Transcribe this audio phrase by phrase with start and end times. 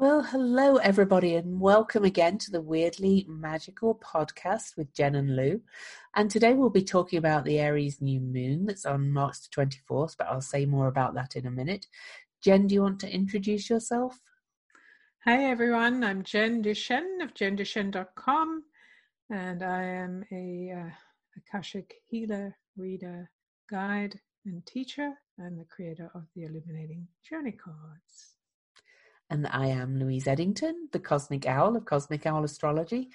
[0.00, 5.60] Well, hello, everybody, and welcome again to the Weirdly Magical podcast with Jen and Lou.
[6.16, 10.16] And today we'll be talking about the Aries new moon that's on March the 24th,
[10.16, 11.86] but I'll say more about that in a minute.
[12.42, 14.18] Jen, do you want to introduce yourself?
[15.26, 16.02] Hi, everyone.
[16.02, 18.62] I'm Jen Duchenne of jenduchenne.com,
[19.28, 20.90] and I am a uh,
[21.36, 23.30] Akashic healer, reader,
[23.68, 25.12] guide, and teacher.
[25.38, 28.39] I'm the creator of the Illuminating Journey Cards.
[29.30, 33.10] And I am Louise Edington, the Cosmic Owl of Cosmic Owl Astrology.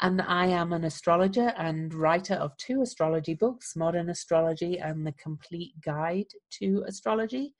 [0.00, 5.12] And I am an astrologer and writer of two astrology books Modern Astrology and The
[5.12, 7.54] Complete Guide to Astrology.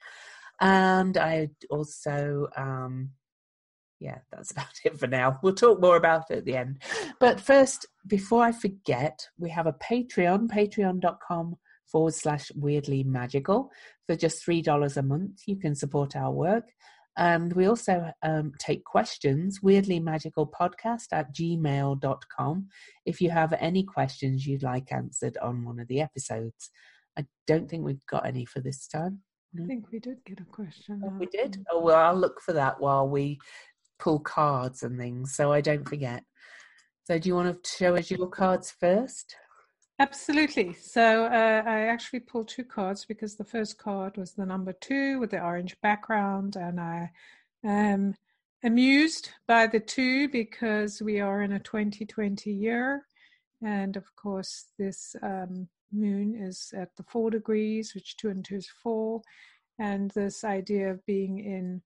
[0.60, 3.10] And I also, um,
[4.00, 5.38] yeah, that's about it for now.
[5.42, 6.82] We'll talk more about it at the end.
[7.20, 11.56] But first, before I forget, we have a Patreon, patreon.com
[11.86, 13.70] forward slash weirdly magical.
[14.06, 16.64] For just $3 a month, you can support our work.
[17.20, 22.68] And we also um, take questions, weirdly magical podcast at gmail.com,
[23.04, 26.70] if you have any questions you'd like answered on one of the episodes.
[27.18, 29.20] I don't think we've got any for this time.
[29.62, 31.02] I think we did get a question.
[31.04, 31.62] Oh, we did?
[31.70, 33.38] Oh, well, I'll look for that while we
[33.98, 36.24] pull cards and things so I don't forget.
[37.04, 39.36] So, do you want to show us your cards first?
[40.00, 40.72] Absolutely.
[40.72, 45.20] So uh, I actually pulled two cards because the first card was the number two
[45.20, 47.10] with the orange background, and I
[47.62, 48.14] am
[48.64, 53.04] amused by the two because we are in a 2020 year,
[53.62, 58.56] and of course this um, moon is at the four degrees, which two and two
[58.56, 59.20] is four,
[59.78, 61.82] and this idea of being in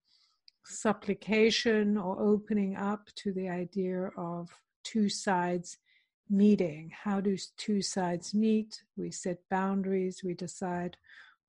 [0.65, 4.49] supplication or opening up to the idea of
[4.85, 5.79] two sides
[6.31, 6.93] meeting.
[7.05, 8.83] How do two sides meet?
[8.97, 10.97] We set boundaries, we decide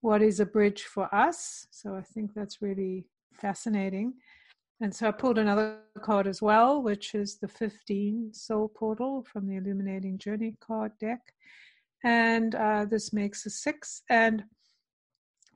[0.01, 1.67] what is a bridge for us.
[1.71, 4.13] So I think that's really fascinating.
[4.81, 9.47] And so I pulled another card as well, which is the 15 Soul Portal from
[9.47, 11.33] the Illuminating Journey card deck.
[12.03, 14.43] And uh, this makes a six and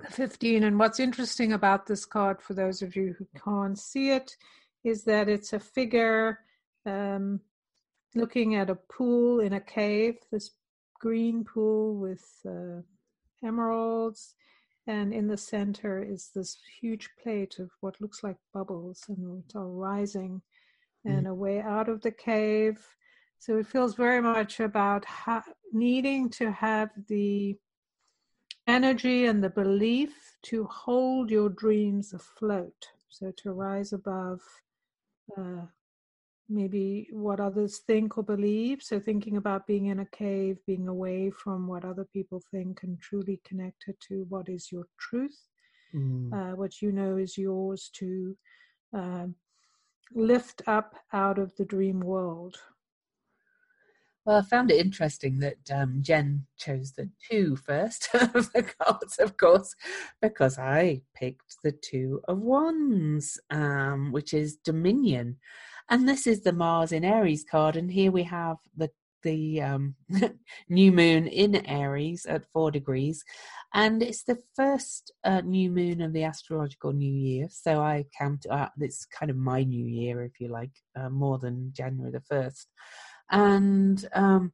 [0.09, 0.63] 15.
[0.63, 4.35] And what's interesting about this card, for those of you who can't see it,
[4.83, 6.39] is that it's a figure
[6.85, 7.41] um,
[8.15, 10.51] looking at a pool in a cave, this
[10.99, 12.81] green pool with uh,
[13.43, 14.35] emeralds,
[14.87, 19.55] and in the center is this huge plate of what looks like bubbles, and it's
[19.55, 20.41] all rising,
[21.05, 21.29] and mm.
[21.29, 22.79] a way out of the cave.
[23.37, 27.57] So it feels very much about ha- needing to have the
[28.67, 32.87] energy and the belief to hold your dreams afloat.
[33.09, 34.41] So to rise above
[35.37, 35.65] uh,
[36.49, 38.81] maybe what others think or believe.
[38.81, 42.99] So, thinking about being in a cave, being away from what other people think, and
[42.99, 45.37] truly connected to what is your truth,
[45.93, 46.33] mm.
[46.33, 48.35] uh, what you know is yours to
[48.93, 49.35] um,
[50.13, 52.57] lift up out of the dream world.
[54.25, 59.17] Well, I found it interesting that um, Jen chose the two first of the cards,
[59.17, 59.75] of course,
[60.21, 65.37] because I picked the two of wands, um, which is Dominion.
[65.89, 68.89] And this is the Mars in Aries card, and here we have the
[69.21, 69.95] the um,
[70.69, 73.23] new moon in Aries at four degrees,
[73.73, 77.47] and it's the first uh, new moon of the astrological new year.
[77.49, 81.39] So I count uh, it's kind of my new year, if you like, uh, more
[81.39, 82.67] than January the first,
[83.31, 84.53] and um,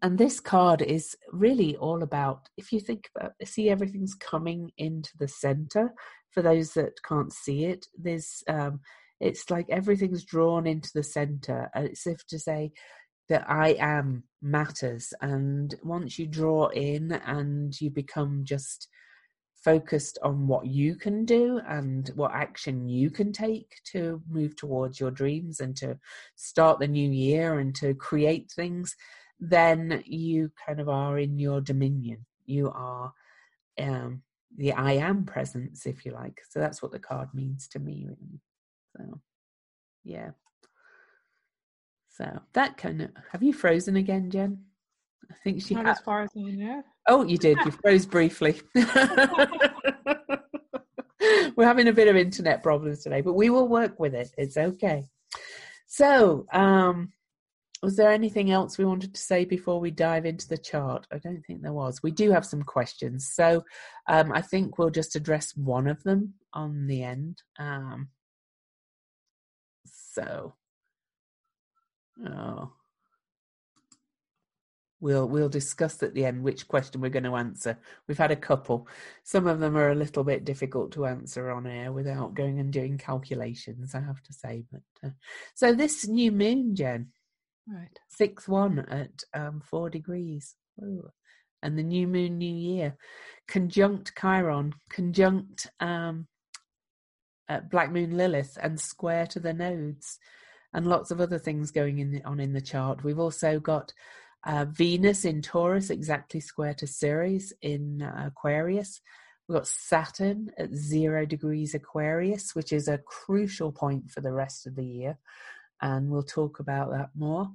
[0.00, 5.10] and this card is really all about if you think about see everything's coming into
[5.18, 5.92] the center.
[6.30, 8.80] For those that can't see it there's um,
[9.20, 12.72] it's like everything's drawn into the center it's if to say
[13.28, 18.88] that i am matters and once you draw in and you become just
[19.62, 24.98] focused on what you can do and what action you can take to move towards
[24.98, 25.98] your dreams and to
[26.34, 28.96] start the new year and to create things
[29.40, 32.26] then you kind of are in your dominion.
[32.44, 33.12] You are
[33.80, 34.22] um
[34.56, 36.40] the i am presence if you like.
[36.50, 38.40] So that's what the card means to me really
[38.96, 39.20] so,
[40.04, 40.30] yeah.
[42.20, 43.10] So that kind of.
[43.32, 44.64] Have you frozen again, Jen?
[45.30, 45.74] I think she.
[45.74, 46.82] Not as far as I know.
[47.08, 47.58] Oh, you did.
[47.64, 48.60] You froze briefly.
[51.56, 54.30] We're having a bit of internet problems today, but we will work with it.
[54.38, 55.04] It's okay.
[55.86, 57.12] So, um,
[57.82, 61.06] was there anything else we wanted to say before we dive into the chart?
[61.12, 62.02] I don't think there was.
[62.02, 63.64] We do have some questions, so
[64.06, 67.42] um, I think we'll just address one of them on the end.
[67.58, 68.08] Um,
[70.12, 70.54] so,
[72.26, 72.72] oh.
[75.00, 77.78] we'll we'll discuss at the end which question we're going to answer.
[78.06, 78.88] We've had a couple.
[79.24, 82.72] Some of them are a little bit difficult to answer on air without going and
[82.72, 83.94] doing calculations.
[83.94, 85.10] I have to say, but uh,
[85.54, 87.08] so this new moon, Jen,
[87.68, 91.08] right, six one at um, four degrees, Ooh.
[91.62, 92.96] and the new moon, new year,
[93.46, 96.26] conjunct Chiron, conjunct um,
[97.50, 100.18] uh, Black Moon Lilith, and square to the nodes,
[100.72, 103.04] and lots of other things going in on in the chart.
[103.04, 103.92] We've also got
[104.44, 109.00] uh, Venus in Taurus, exactly square to Ceres in uh, Aquarius.
[109.48, 114.66] We've got Saturn at zero degrees Aquarius, which is a crucial point for the rest
[114.66, 115.18] of the year.
[115.82, 117.50] And we'll talk about that more.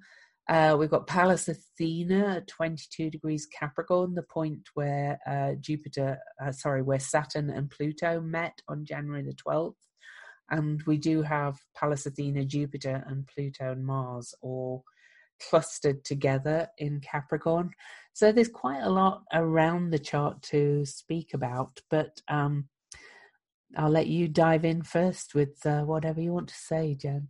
[0.47, 6.51] Uh, we've got Pallas Athena at 22 degrees Capricorn, the point where uh, Jupiter, uh,
[6.51, 9.73] sorry, where Saturn and Pluto met on January the 12th.
[10.51, 14.83] And we do have Pallas Athena, Jupiter, and Pluto and Mars all
[15.49, 17.71] clustered together in Capricorn.
[18.13, 22.69] So there's quite a lot around the chart to speak about, but um,
[23.75, 27.29] I'll let you dive in first with uh, whatever you want to say, Jen.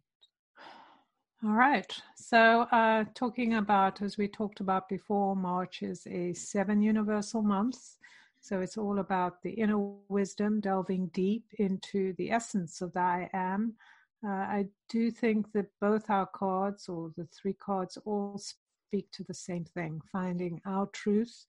[1.44, 1.92] All right.
[2.16, 7.98] So, uh, talking about, as we talked about before, March is a seven universal months.
[8.42, 9.78] So, it's all about the inner
[10.08, 13.74] wisdom, delving deep into the essence of the I am,
[14.26, 19.24] uh, I do think that both our cards, or the three cards, all speak to
[19.24, 21.46] the same thing finding our truth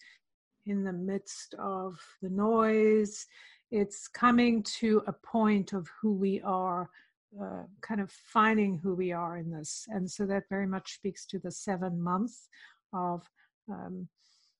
[0.66, 3.26] in the midst of the noise.
[3.70, 6.90] It's coming to a point of who we are,
[7.40, 9.84] uh, kind of finding who we are in this.
[9.88, 12.48] And so that very much speaks to the seven months
[12.92, 13.28] of,
[13.70, 14.08] um,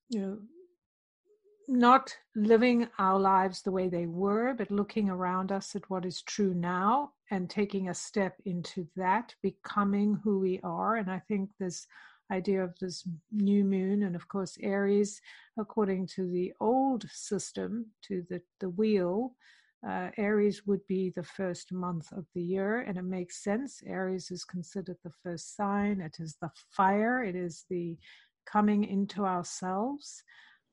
[0.09, 0.39] you know,
[1.69, 6.23] not living our lives the way they were, but looking around us at what is
[6.23, 10.97] true now and taking a step into that, becoming who we are.
[10.97, 11.87] And I think this
[12.31, 15.21] idea of this new moon, and of course, Aries,
[15.59, 19.35] according to the old system, to the, the wheel,
[19.87, 23.83] uh, Aries would be the first month of the year, and it makes sense.
[23.87, 27.97] Aries is considered the first sign, it is the fire, it is the
[28.47, 30.23] coming into ourselves.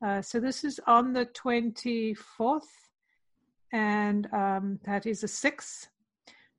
[0.06, 2.62] Uh, so this is on the 24th,
[3.72, 5.88] and um, that is a six.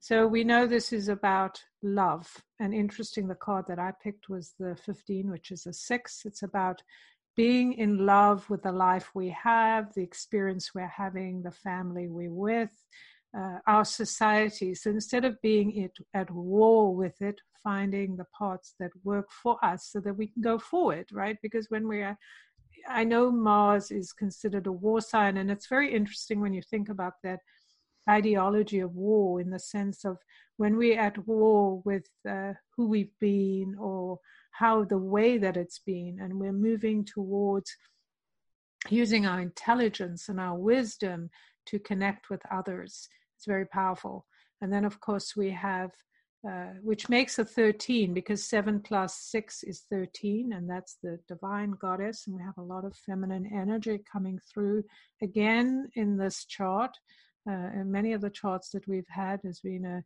[0.00, 2.30] So we know this is about love.
[2.60, 6.24] And interesting, the card that I picked was the 15, which is a six.
[6.26, 6.82] It's about
[7.36, 12.32] being in love with the life we have, the experience we're having, the family we're
[12.32, 12.70] with,
[13.36, 14.74] uh, our society.
[14.74, 19.62] So instead of being it, at war with it, finding the parts that work for
[19.64, 21.36] us so that we can go forward, right?
[21.42, 22.18] Because when we are
[22.88, 26.88] I know Mars is considered a war sign, and it's very interesting when you think
[26.88, 27.40] about that
[28.08, 30.18] ideology of war in the sense of
[30.58, 34.18] when we're at war with uh, who we've been or
[34.54, 37.76] how the way that it's been, and we're moving towards
[38.88, 41.30] using our intelligence and our wisdom
[41.66, 43.08] to connect with others.
[43.36, 44.26] It's very powerful.
[44.60, 45.90] And then, of course, we have
[46.46, 51.70] uh, which makes a 13 because 7 plus 6 is 13, and that's the divine
[51.80, 52.26] goddess.
[52.26, 54.84] And we have a lot of feminine energy coming through
[55.22, 56.94] again in this chart.
[57.48, 60.04] Uh, and many of the charts that we've had has been a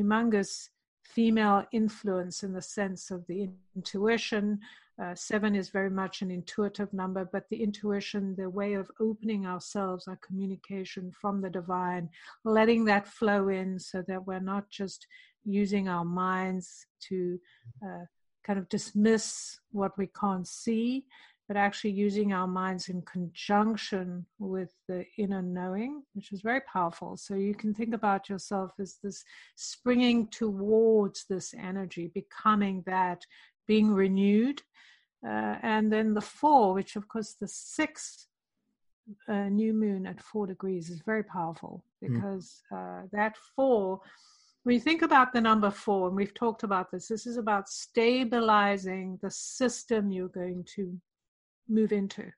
[0.00, 0.68] humongous
[1.14, 4.60] female influence in the sense of the intuition.
[5.02, 9.46] Uh, seven is very much an intuitive number, but the intuition, the way of opening
[9.46, 12.08] ourselves, our communication from the divine,
[12.44, 15.06] letting that flow in so that we're not just
[15.44, 17.38] using our minds to
[17.84, 18.04] uh,
[18.44, 21.04] kind of dismiss what we can't see,
[21.48, 27.16] but actually using our minds in conjunction with the inner knowing, which is very powerful.
[27.16, 29.22] So you can think about yourself as this
[29.54, 33.22] springing towards this energy, becoming that,
[33.66, 34.62] being renewed.
[35.26, 38.26] Uh, and then the four, which of course the sixth
[39.28, 42.14] uh, new moon at four degrees is very powerful hmm.
[42.14, 43.02] because mm.
[43.04, 44.00] uh, that four
[44.66, 47.68] when you think about the number four, and we've talked about this, this is about
[47.68, 51.00] stabilizing the system you're going to
[51.68, 52.30] move into.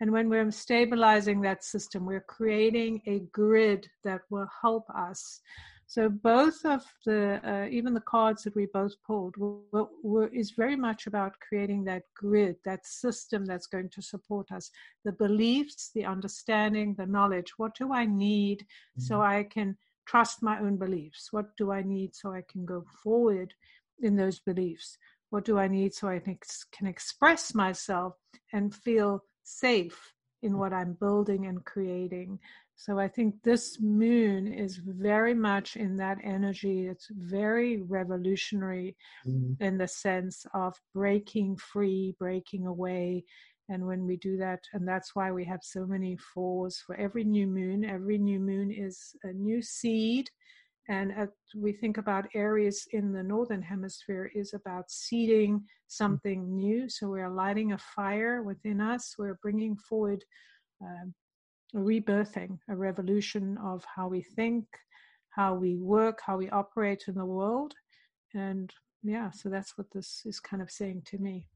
[0.00, 5.40] And when we're stabilizing that system, we're creating a grid that will help us.
[5.88, 10.50] So both of the, uh, even the cards that we both pulled, were, were, is
[10.50, 14.70] very much about creating that grid, that system that's going to support us.
[15.04, 17.52] The beliefs, the understanding, the knowledge.
[17.56, 19.02] What do I need mm-hmm.
[19.02, 21.28] so I can trust my own beliefs?
[21.30, 23.54] What do I need so I can go forward
[24.00, 24.98] in those beliefs?
[25.36, 28.14] What do I need so I can express myself
[28.54, 32.38] and feel safe in what I'm building and creating?
[32.74, 36.86] So I think this moon is very much in that energy.
[36.86, 39.60] It's very revolutionary mm.
[39.60, 43.22] in the sense of breaking free, breaking away.
[43.68, 47.24] And when we do that, and that's why we have so many fours for every
[47.24, 50.30] new moon, every new moon is a new seed.
[50.88, 56.88] And at, we think about Aries in the northern hemisphere is about seeding something new.
[56.88, 59.14] So we're lighting a fire within us.
[59.18, 60.24] We're bringing forward
[60.80, 61.12] um,
[61.74, 64.64] a rebirthing, a revolution of how we think,
[65.30, 67.74] how we work, how we operate in the world.
[68.34, 71.48] And yeah, so that's what this is kind of saying to me.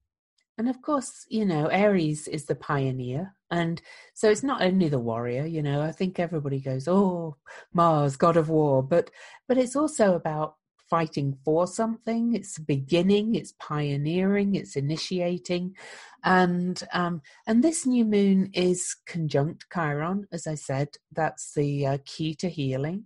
[0.61, 3.35] And of course, you know, Aries is the pioneer.
[3.51, 3.81] And
[4.13, 7.39] so it's not only the warrior, you know, I think everybody goes, oh,
[7.73, 8.83] Mars, god of war.
[8.83, 9.11] But
[9.49, 10.57] but it's also about
[10.91, 12.35] fighting for something.
[12.35, 15.77] It's beginning, it's pioneering, it's initiating,
[16.25, 20.89] and um, and this new moon is conjunct Chiron, as I said.
[21.11, 23.05] That's the uh, key to healing,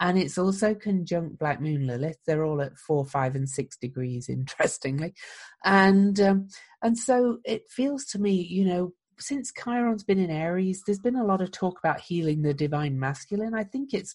[0.00, 2.18] and it's also conjunct Black Moon Lilith.
[2.26, 5.14] They're all at four, five, and six degrees, interestingly,
[5.64, 6.48] and um,
[6.86, 11.16] and so it feels to me, you know, since Chiron's been in Aries, there's been
[11.16, 13.54] a lot of talk about healing the divine masculine.
[13.54, 14.14] I think it's,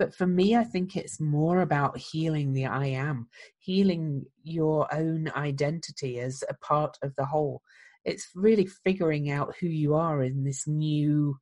[0.00, 5.30] but for me, I think it's more about healing the I am, healing your own
[5.36, 7.62] identity as a part of the whole.
[8.04, 11.38] It's really figuring out who you are in this new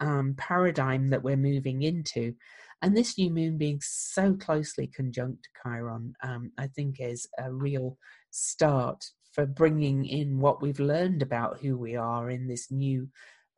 [0.00, 2.34] um, paradigm that we're moving into.
[2.82, 7.52] And this new moon being so closely conjunct to Chiron, um, I think is a
[7.52, 7.96] real
[8.32, 9.04] start
[9.36, 13.06] for bringing in what we've learned about who we are in this new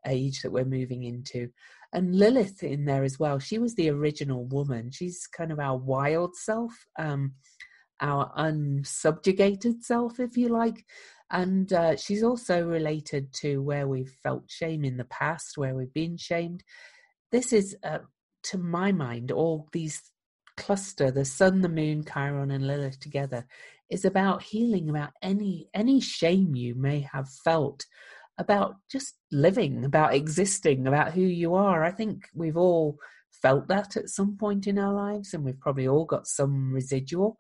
[0.04, 1.48] age that we're moving into.
[1.92, 3.38] And Lilith in there as well.
[3.38, 4.90] She was the original woman.
[4.90, 7.34] She's kind of our wild self, um,
[8.00, 10.84] our unsubjugated self, if you like.
[11.30, 15.94] And uh, she's also related to where we've felt shame in the past, where we've
[15.94, 16.64] been shamed.
[17.30, 17.98] This is, uh,
[18.44, 20.02] to my mind, all these
[20.56, 23.46] cluster the sun, the moon, Chiron, and Lilith together
[23.90, 27.84] is about healing about any any shame you may have felt
[28.38, 31.84] about just living about existing about who you are.
[31.84, 32.98] I think we've all
[33.42, 37.38] felt that at some point in our lives and we've probably all got some residual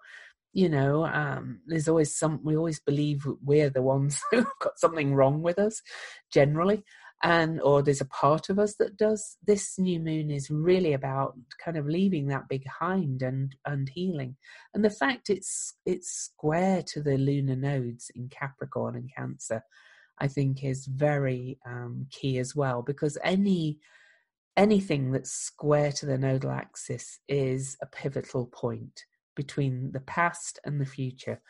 [0.52, 5.14] you know um, there's always some we always believe we're the ones who've got something
[5.14, 5.80] wrong with us
[6.32, 6.82] generally
[7.22, 11.34] and or there's a part of us that does this new moon is really about
[11.62, 14.36] kind of leaving that behind and and healing.
[14.74, 19.62] And the fact it's it's square to the lunar nodes in capricorn and cancer
[20.20, 23.78] i think is very um, key as well because any
[24.56, 29.04] anything that's square to the nodal axis is a pivotal point
[29.36, 31.40] between the past and the future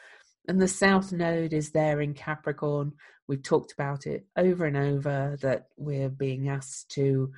[0.48, 2.94] and the South Node is there in Capricorn.
[3.28, 7.30] We've talked about it over and over that we're being asked to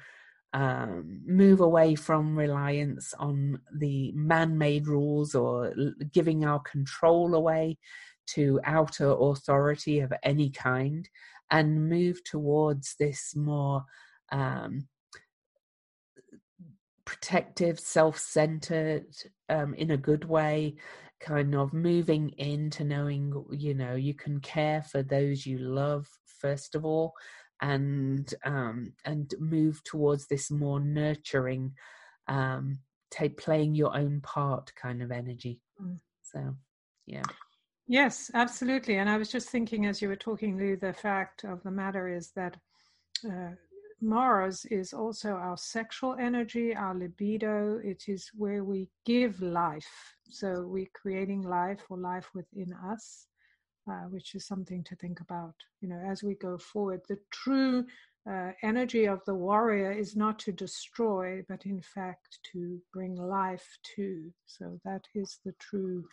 [0.53, 5.75] um, move away from reliance on the man made rules or
[6.13, 7.79] giving our control away
[8.29, 11.09] to outer authority of any kind
[11.51, 13.85] and move towards this more
[14.31, 14.87] um,
[17.05, 19.07] protective, self centered,
[19.49, 20.77] um, in a good way,
[21.21, 26.75] kind of moving into knowing you know you can care for those you love first
[26.75, 27.13] of all
[27.61, 31.73] and um and move towards this more nurturing
[32.29, 32.79] um
[33.11, 35.99] take playing your own part kind of energy mm.
[36.23, 36.55] so
[37.07, 37.23] yeah
[37.87, 41.63] yes absolutely and i was just thinking as you were talking lou the fact of
[41.63, 42.57] the matter is that
[43.27, 43.51] uh,
[44.03, 47.79] Mars is also our sexual energy, our libido.
[47.85, 50.17] It is where we give life.
[50.29, 53.27] So we're creating life or life within us,
[53.91, 55.55] uh, which is something to think about.
[55.83, 57.85] You know, as we go forward, the true
[58.31, 63.79] uh, energy of the warrior is not to destroy, but in fact to bring life
[63.97, 64.33] to.
[64.47, 66.05] So that is the true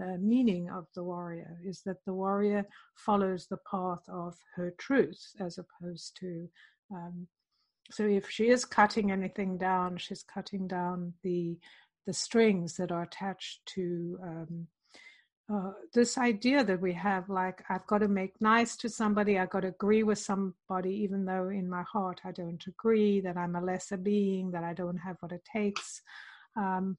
[0.00, 5.32] uh, meaning of the warrior: is that the warrior follows the path of her truth,
[5.38, 6.48] as opposed to
[6.92, 7.26] um,
[7.90, 11.58] so if she is cutting anything down, she's cutting down the
[12.06, 14.68] the strings that are attached to um,
[15.52, 19.50] uh, this idea that we have like I've got to make nice to somebody, I've
[19.50, 23.54] got to agree with somebody, even though in my heart I don't agree, that I'm
[23.54, 26.02] a lesser being, that I don't have what it takes.
[26.56, 26.96] Um,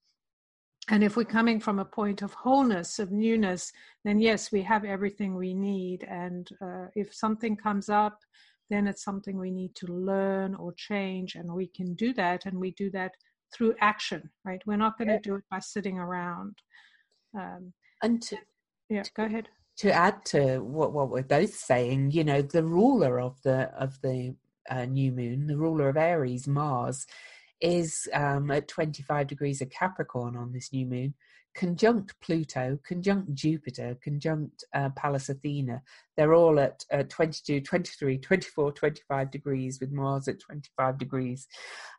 [0.90, 3.74] and if we're coming from a point of wholeness, of newness,
[4.06, 6.06] then yes, we have everything we need.
[6.06, 8.22] And uh, if something comes up
[8.70, 12.60] then it's something we need to learn or change and we can do that and
[12.60, 13.12] we do that
[13.54, 14.62] through action right?
[14.66, 16.56] We're not going to do it by sitting around.
[17.38, 18.38] Um, and to,
[18.90, 19.50] yeah to, go ahead.
[19.78, 24.00] to add to what, what we're both saying you know the ruler of the of
[24.02, 24.36] the
[24.70, 27.06] uh, new moon the ruler of aries mars
[27.62, 31.14] is um, at 25 degrees of Capricorn on this new moon,
[31.58, 35.82] conjunct Pluto, conjunct Jupiter, conjunct uh, Pallas Athena.
[36.16, 41.48] They're all at uh, 22, 23, 24, 25 degrees, with Mars at 25 degrees.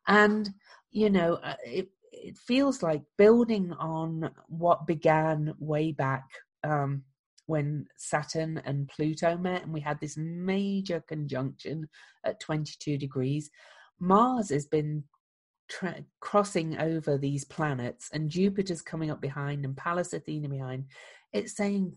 [0.07, 0.49] And,
[0.93, 6.25] you know, uh, it, it feels like building on what began way back
[6.62, 7.03] um,
[7.47, 11.88] when Saturn and Pluto met, and we had this major conjunction
[12.25, 13.50] at 22 degrees.
[13.99, 15.03] Mars has been
[15.68, 20.87] tra- crossing over these planets, and Jupiter's coming up behind, and Pallas Athena behind.
[21.32, 21.96] It's saying,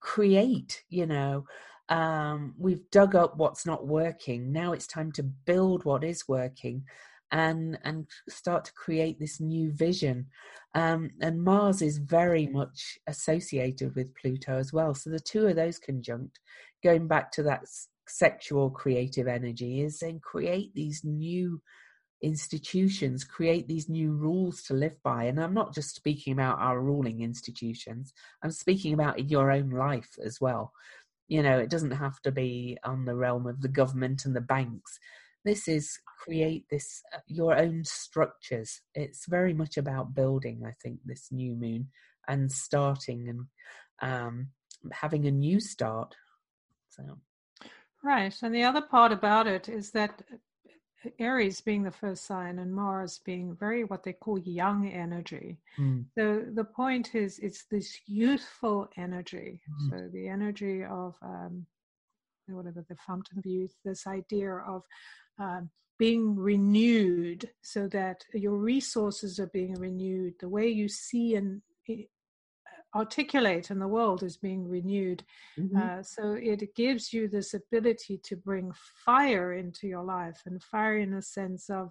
[0.00, 1.46] create, you know.
[1.88, 4.52] Um, we've dug up what's not working.
[4.52, 6.84] Now it's time to build what is working
[7.30, 10.26] and and start to create this new vision.
[10.74, 14.94] Um, and Mars is very much associated with Pluto as well.
[14.94, 16.38] So the two of those conjunct,
[16.82, 17.64] going back to that
[18.06, 21.60] sexual creative energy, is then create these new
[22.24, 25.24] institutions create these new rules to live by.
[25.24, 28.12] And I'm not just speaking about our ruling institutions,
[28.42, 30.72] I'm speaking about in your own life as well.
[31.28, 34.40] You know, it doesn't have to be on the realm of the government and the
[34.40, 34.98] banks.
[35.44, 38.80] This is create this uh, your own structures.
[38.94, 41.88] It's very much about building, I think, this new moon
[42.26, 43.46] and starting and
[44.00, 44.48] um,
[44.92, 46.14] having a new start.
[46.88, 47.18] So,
[48.02, 48.34] right.
[48.42, 50.22] And the other part about it is that
[51.18, 55.58] Aries being the first sign and Mars being very what they call young energy.
[55.78, 56.06] Mm.
[56.16, 59.60] So the point is, it's this youthful energy.
[59.70, 59.90] Mm.
[59.90, 61.66] So the energy of um,
[62.48, 64.82] whatever the fountain of youth, this idea of
[65.38, 71.62] um, being renewed so that your resources are being renewed, the way you see and
[72.94, 75.24] articulate in the world is being renewed.
[75.58, 75.76] Mm-hmm.
[75.76, 78.72] Uh, so it gives you this ability to bring
[79.04, 81.90] fire into your life and fire in a sense of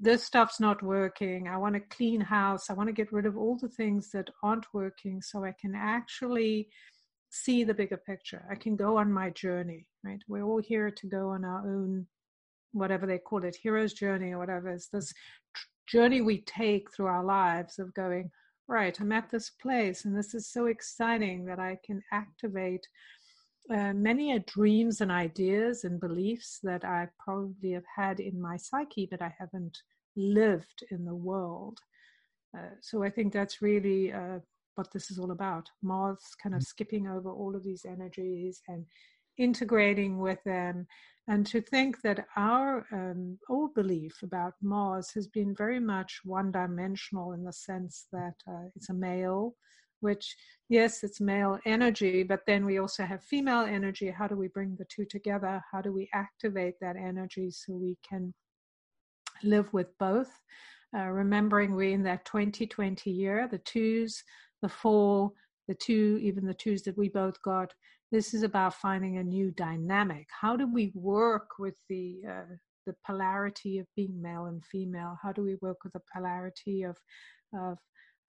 [0.00, 1.46] this stuff's not working.
[1.46, 2.70] I want to clean house.
[2.70, 5.74] I want to get rid of all the things that aren't working so I can
[5.74, 6.70] actually
[7.28, 8.44] see the bigger picture.
[8.50, 10.22] I can go on my journey, right?
[10.26, 12.06] We're all here to go on our own,
[12.72, 14.70] whatever they call it, hero's journey or whatever.
[14.70, 15.12] It's this
[15.86, 18.30] journey we take through our lives of going,
[18.70, 22.86] right, I'm at this place, and this is so exciting that I can activate
[23.70, 29.08] uh, many dreams and ideas and beliefs that I probably have had in my psyche,
[29.10, 29.76] but I haven't
[30.16, 31.78] lived in the world.
[32.56, 34.38] Uh, so I think that's really uh,
[34.76, 35.68] what this is all about.
[35.82, 36.66] Mars kind of mm.
[36.66, 38.86] skipping over all of these energies and
[39.38, 40.86] integrating with them
[41.30, 46.50] and to think that our um, old belief about Mars has been very much one
[46.50, 49.54] dimensional in the sense that uh, it's a male,
[50.00, 50.34] which,
[50.68, 54.10] yes, it's male energy, but then we also have female energy.
[54.10, 55.62] How do we bring the two together?
[55.70, 58.34] How do we activate that energy so we can
[59.44, 60.32] live with both?
[60.98, 64.24] Uh, remembering we're in that 2020 year, the twos,
[64.62, 65.30] the four,
[65.68, 67.72] the two, even the twos that we both got,
[68.10, 70.26] this is about finding a new dynamic.
[70.40, 72.54] How do we work with the uh,
[72.86, 75.18] the polarity of being male and female?
[75.22, 76.96] How do we work with the polarity of
[77.54, 77.78] of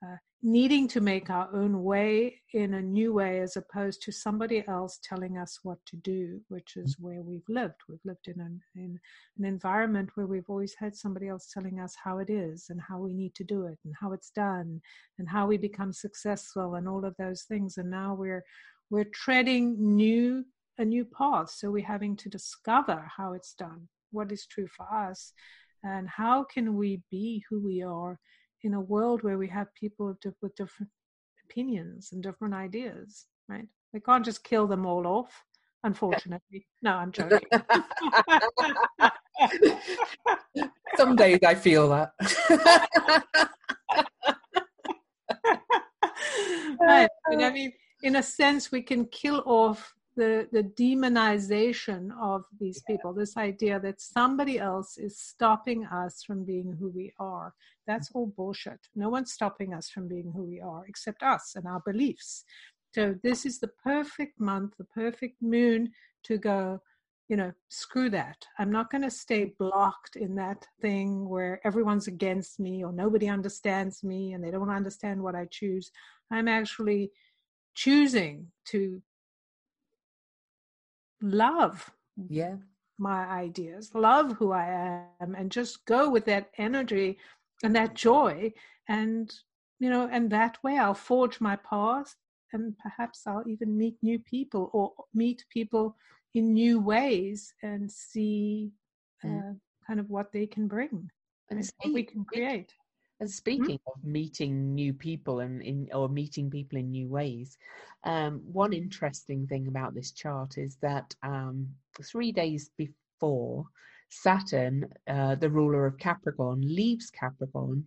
[0.03, 4.63] uh, needing to make our own way in a new way as opposed to somebody
[4.67, 7.75] else telling us what to do, which is where we've lived.
[7.87, 8.99] We've lived in an, in
[9.37, 12.97] an environment where we've always had somebody else telling us how it is and how
[12.97, 14.81] we need to do it and how it's done
[15.19, 17.77] and how we become successful and all of those things.
[17.77, 18.43] And now we're
[18.91, 20.45] we're treading new
[20.77, 21.49] a new path.
[21.51, 25.33] So we're having to discover how it's done what is true for us
[25.83, 28.19] and how can we be who we are
[28.63, 30.91] in a world where we have people with different
[31.45, 33.67] opinions and different ideas right?
[33.93, 35.43] We can't just kill them all off
[35.83, 36.67] unfortunately.
[36.81, 37.39] No i'm joking.
[40.97, 42.11] Some days i feel that.
[46.81, 47.71] Right but i mean
[48.03, 53.79] in a sense, we can kill off the, the demonization of these people, this idea
[53.79, 57.53] that somebody else is stopping us from being who we are.
[57.87, 58.79] That's all bullshit.
[58.95, 62.43] No one's stopping us from being who we are except us and our beliefs.
[62.93, 65.91] So, this is the perfect month, the perfect moon
[66.23, 66.81] to go,
[67.29, 68.45] you know, screw that.
[68.59, 73.29] I'm not going to stay blocked in that thing where everyone's against me or nobody
[73.29, 75.89] understands me and they don't understand what I choose.
[76.31, 77.11] I'm actually
[77.73, 79.01] choosing to
[81.21, 81.91] love
[82.29, 82.55] yeah
[82.97, 87.17] my ideas love who i am and just go with that energy
[87.63, 88.51] and that joy
[88.89, 89.33] and
[89.79, 92.15] you know and that way i'll forge my path
[92.53, 95.95] and perhaps i'll even meet new people or meet people
[96.33, 98.71] in new ways and see
[99.23, 99.37] mm.
[99.37, 99.53] uh,
[99.85, 101.09] kind of what they can bring
[101.51, 102.73] and speak, we can create.
[103.21, 103.99] And speaking mm-hmm.
[103.99, 107.55] of meeting new people and in or meeting people in new ways,
[108.03, 111.67] um, one interesting thing about this chart is that um,
[112.01, 113.65] three days before
[114.09, 117.85] Saturn, uh, the ruler of Capricorn, leaves Capricorn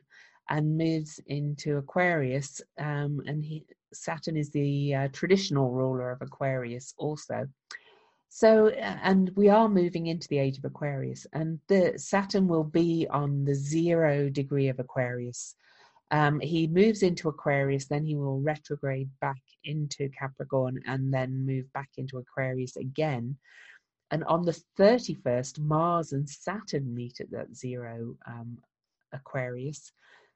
[0.50, 6.94] and moves into Aquarius, um, and he, Saturn is the uh, traditional ruler of Aquarius
[6.96, 7.48] also.
[8.36, 13.06] So, and we are moving into the age of Aquarius, and the Saturn will be
[13.08, 15.54] on the zero degree of Aquarius.
[16.10, 21.72] Um, he moves into Aquarius, then he will retrograde back into Capricorn, and then move
[21.74, 23.38] back into Aquarius again.
[24.10, 28.58] And on the 31st, Mars and Saturn meet at that zero um,
[29.12, 29.92] Aquarius.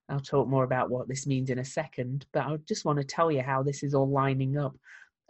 [0.08, 3.04] I'll talk more about what this means in a second, but I just want to
[3.04, 4.76] tell you how this is all lining up.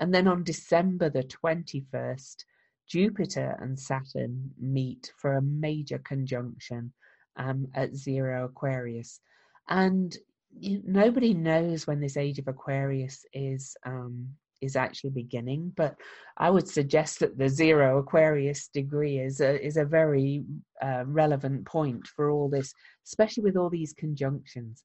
[0.01, 2.45] And then on December the 21st,
[2.89, 6.93] Jupiter and Saturn meet for a major conjunction
[7.37, 9.21] um, at zero Aquarius.
[9.69, 10.17] And
[10.59, 14.29] you, nobody knows when this age of Aquarius is um,
[14.61, 15.95] is actually beginning, but
[16.37, 20.43] I would suggest that the zero Aquarius degree is a, is a very
[20.83, 22.73] uh, relevant point for all this,
[23.07, 24.83] especially with all these conjunctions.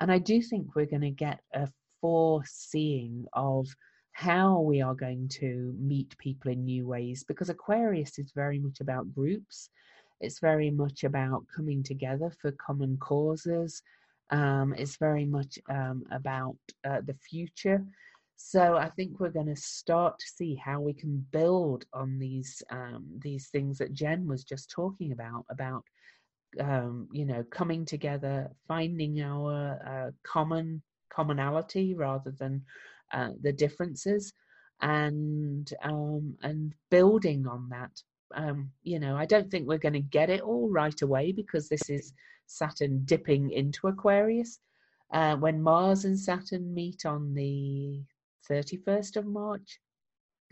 [0.00, 1.68] And I do think we're going to get a
[2.00, 3.66] foreseeing of
[4.16, 8.80] how we are going to meet people in new ways because Aquarius is very much
[8.80, 9.68] about groups.
[10.22, 13.82] It's very much about coming together for common causes.
[14.30, 16.56] Um, it's very much um, about
[16.88, 17.84] uh, the future.
[18.36, 22.62] So I think we're going to start to see how we can build on these
[22.70, 25.84] um, these things that Jen was just talking about about
[26.58, 32.62] um, you know coming together, finding our uh, common commonality rather than
[33.16, 34.32] uh, the differences
[34.82, 37.90] and um, and building on that.
[38.34, 41.68] Um, you know, I don't think we're going to get it all right away because
[41.68, 42.12] this is
[42.46, 44.58] Saturn dipping into Aquarius.
[45.12, 48.02] Uh, when Mars and Saturn meet on the
[48.50, 49.78] 31st of March,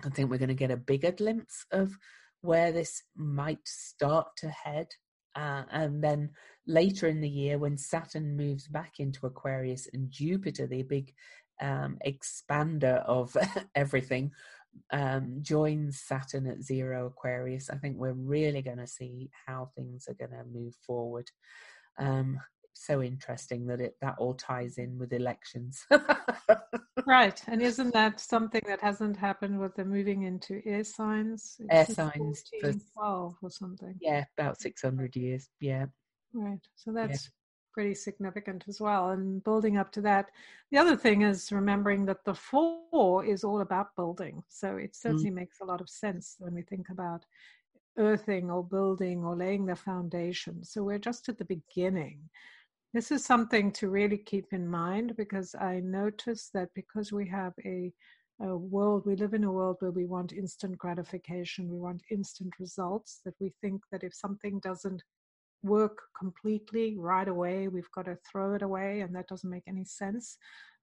[0.04, 1.92] I think we're going to get a bigger glimpse of
[2.40, 4.86] where this might start to head.
[5.36, 6.30] Uh, and then
[6.66, 11.12] later in the year, when Saturn moves back into Aquarius and Jupiter, the big
[11.60, 13.36] um, expander of
[13.74, 14.32] everything
[14.90, 20.08] um, joins Saturn at zero Aquarius, I think we're really going to see how things
[20.08, 21.30] are going to move forward.
[21.98, 22.38] Um,
[22.76, 25.86] so interesting that it that all ties in with elections.
[27.06, 31.56] right, and isn't that something that hasn't happened with the moving into air signs?
[31.60, 33.94] It's air signs, for, twelve or something.
[34.00, 35.48] Yeah, about six hundred years.
[35.60, 35.86] Yeah.
[36.32, 36.58] Right.
[36.74, 37.30] So that's
[37.74, 39.10] pretty significant as well.
[39.10, 40.30] And building up to that,
[40.70, 44.42] the other thing is remembering that the four is all about building.
[44.48, 44.96] So it mm.
[44.96, 45.34] certainly mm.
[45.34, 47.26] makes a lot of sense when we think about
[47.98, 50.64] earthing or building or laying the foundation.
[50.64, 52.20] So we're just at the beginning.
[52.92, 57.52] This is something to really keep in mind because I notice that because we have
[57.64, 57.92] a
[58.40, 62.52] a world we live in a world where we want instant gratification we want instant
[62.58, 65.04] results that we think that if something doesn't
[65.64, 67.68] work completely right away.
[67.68, 70.36] We've got to throw it away, and that doesn't make any sense.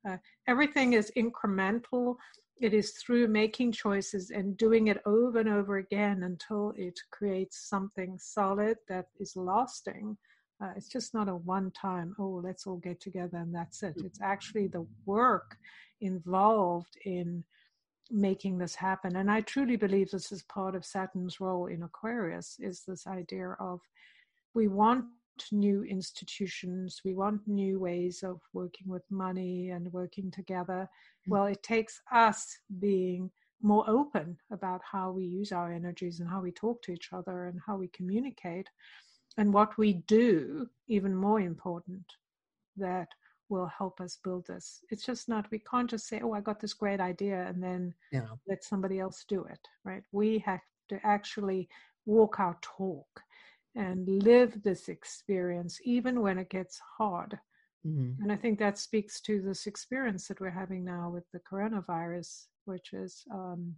[0.07, 0.17] Uh,
[0.47, 2.15] everything is incremental.
[2.59, 7.69] It is through making choices and doing it over and over again until it creates
[7.69, 10.17] something solid that is lasting.
[10.61, 13.95] Uh, it's just not a one time, oh, let's all get together and that's it.
[14.03, 15.57] It's actually the work
[16.01, 17.43] involved in
[18.11, 19.15] making this happen.
[19.15, 23.55] And I truly believe this is part of Saturn's role in Aquarius is this idea
[23.59, 23.79] of
[24.53, 25.05] we want
[25.51, 30.87] new institutions, we want new ways of working with money and working together.
[30.87, 31.31] Mm-hmm.
[31.31, 36.41] Well, it takes us being more open about how we use our energies and how
[36.41, 38.67] we talk to each other and how we communicate
[39.37, 42.03] and what we do, even more important,
[42.77, 43.07] that
[43.49, 44.83] will help us build this.
[44.89, 47.93] It's just not, we can't just say, oh, I got this great idea and then
[48.11, 48.27] yeah.
[48.47, 50.03] let somebody else do it, right?
[50.11, 51.69] We have to actually
[52.05, 53.21] walk our talk
[53.75, 57.39] and live this experience even when it gets hard.
[57.85, 58.21] Mm-hmm.
[58.21, 62.47] And I think that speaks to this experience that we're having now with the coronavirus,
[62.65, 63.75] which is um,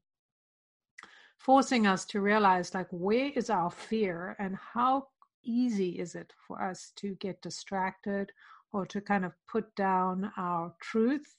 [1.38, 5.08] forcing us to realize like, where is our fear and how
[5.44, 8.32] easy is it for us to get distracted
[8.72, 11.36] or to kind of put down our truth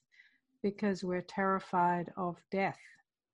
[0.63, 2.79] because we're terrified of death.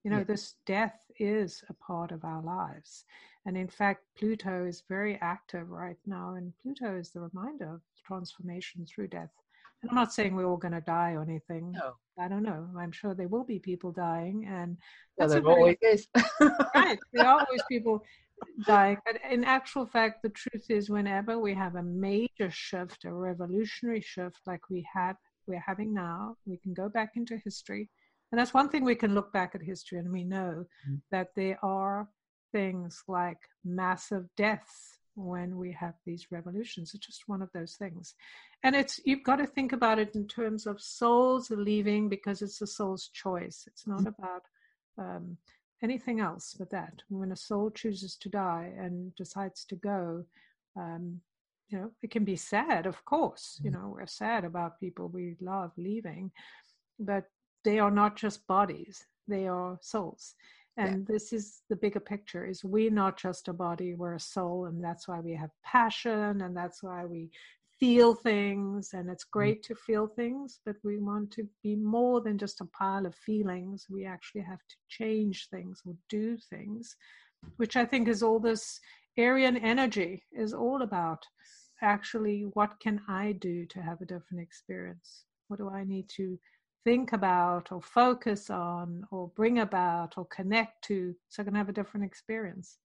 [0.05, 0.25] You know, yeah.
[0.25, 3.05] this death is a part of our lives.
[3.47, 7.81] And in fact, Pluto is very active right now, and Pluto is the reminder of
[8.07, 9.31] transformation through death.
[9.89, 11.73] I'm not saying we're all going to die or anything.
[11.73, 11.95] No.
[12.19, 12.69] I don't know.
[12.79, 14.77] I'm sure there will be people dying, and
[15.17, 16.09] that's a there very- always is.
[16.75, 16.99] right.
[17.15, 18.05] There are always people
[18.67, 18.99] dying.
[19.07, 24.03] But in actual fact, the truth is, whenever we have a major shift, a revolutionary
[24.03, 27.89] shift like we have, we're having now, we can go back into history.
[28.31, 31.01] And that's one thing we can look back at history and we know Mm.
[31.11, 32.09] that there are
[32.53, 36.95] things like massive deaths when we have these revolutions.
[36.95, 38.15] It's just one of those things.
[38.63, 42.59] And it's you've got to think about it in terms of souls leaving because it's
[42.59, 43.65] the soul's choice.
[43.67, 44.45] It's not about
[44.99, 45.37] um,
[45.83, 47.03] anything else but that.
[47.09, 50.25] When a soul chooses to die and decides to go,
[50.77, 51.21] um,
[51.69, 53.61] you know, it can be sad, of course.
[53.63, 53.75] You Mm.
[53.75, 56.33] know, we're sad about people we love leaving,
[56.99, 57.25] but
[57.65, 60.35] they are not just bodies; they are souls.
[60.77, 60.87] Yeah.
[60.87, 64.67] And this is the bigger picture: is we're not just a body; we're a soul,
[64.67, 67.31] and that's why we have passion, and that's why we
[67.81, 69.31] feel things and it's mm.
[69.31, 73.15] great to feel things but we want to be more than just a pile of
[73.15, 76.95] feelings we actually have to change things or do things
[77.57, 78.79] which i think is all this
[79.17, 81.25] Arian energy is all about
[81.83, 86.39] actually what can i do to have a different experience what do i need to
[86.85, 91.69] think about or focus on or bring about or connect to so i can have
[91.69, 92.79] a different experience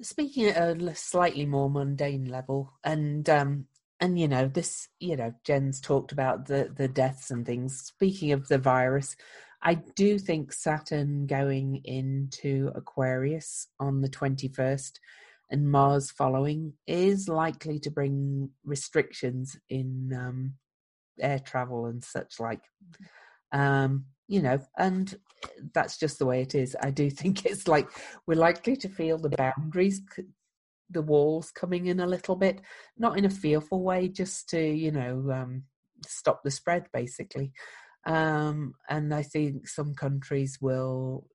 [0.00, 3.66] Speaking at a slightly more mundane level, and um,
[3.98, 7.80] and you know this, you know, Jen's talked about the the deaths and things.
[7.80, 9.16] Speaking of the virus,
[9.60, 15.00] I do think Saturn going into Aquarius on the twenty first
[15.50, 20.52] and Mars following is likely to bring restrictions in um,
[21.20, 22.60] air travel and such like.
[23.52, 25.16] Um, you know, and
[25.72, 26.76] that's just the way it is.
[26.82, 27.88] I do think it's like
[28.26, 30.02] we're likely to feel the boundaries,
[30.90, 32.60] the walls coming in a little bit,
[32.96, 35.64] not in a fearful way, just to, you know, um,
[36.06, 37.52] stop the spread basically.
[38.06, 41.26] Um, and I think some countries will,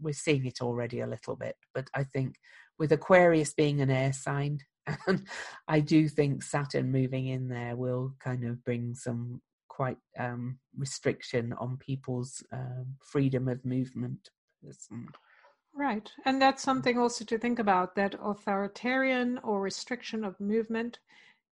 [0.00, 2.36] we're seeing it already a little bit, but I think
[2.78, 4.58] with Aquarius being an air sign,
[5.06, 5.26] and
[5.66, 11.52] I do think Saturn moving in there will kind of bring some quite um, restriction
[11.54, 14.30] on people's um, freedom of movement.
[15.74, 16.10] Right.
[16.24, 20.98] And that's something also to think about that authoritarian or restriction of movement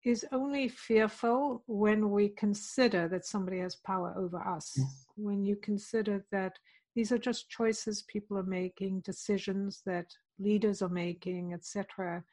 [0.03, 4.73] is only fearful when we consider that somebody has power over us.
[4.77, 5.05] Yes.
[5.15, 6.59] When you consider that
[6.95, 10.07] these are just choices people are making, decisions that
[10.39, 12.23] leaders are making, etc.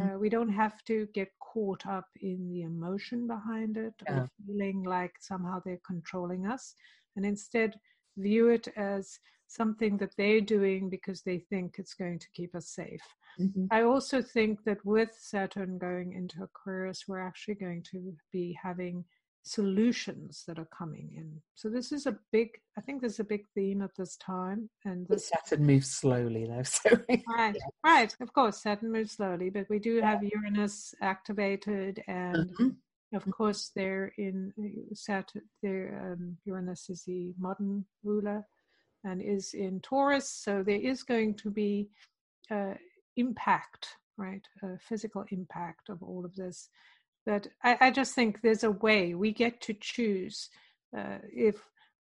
[0.00, 4.20] Uh, we don't have to get caught up in the emotion behind it Yeah.
[4.22, 6.74] or feeling like somehow they're controlling us,
[7.16, 7.78] and instead
[8.16, 12.68] view it as something that they're doing because they think it's going to keep us
[12.70, 13.02] safe.
[13.38, 13.68] Mhm.
[13.70, 19.04] I also think that with Saturn going into Aquarius, we're actually going to be having
[19.42, 21.40] solutions that are coming in.
[21.54, 24.70] So this is a big, I think there's a big theme at this time.
[24.84, 26.90] And this Saturn moves slowly though, so
[27.28, 28.16] Right, right.
[28.20, 32.76] Of course, Saturn moves slowly, but we do have Uranus activated, and Mhm.
[33.14, 35.42] of course, they're in uh, Saturn.
[35.62, 38.46] There, um, Uranus is the modern ruler,
[39.04, 40.30] and is in Taurus.
[40.30, 41.90] So there is going to be
[42.50, 42.74] uh,
[43.16, 44.46] impact, right?
[44.62, 46.68] A physical impact of all of this.
[47.24, 50.48] But I, I just think there's a way we get to choose
[50.96, 51.56] uh, if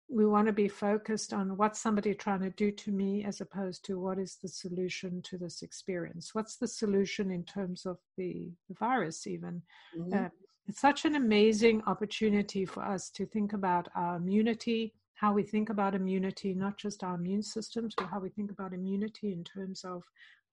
[0.07, 3.83] we want to be focused on what's somebody trying to do to me as opposed
[3.85, 6.35] to what is the solution to this experience.
[6.35, 9.63] What's the solution in terms of the, the virus even?
[9.97, 10.25] Mhm.
[10.25, 10.29] uh,
[10.67, 15.69] it's such an amazing opportunity for us to think about our immunity how we think
[15.69, 19.83] about immunity not just our immune systems but how we think about immunity in terms
[19.83, 20.03] of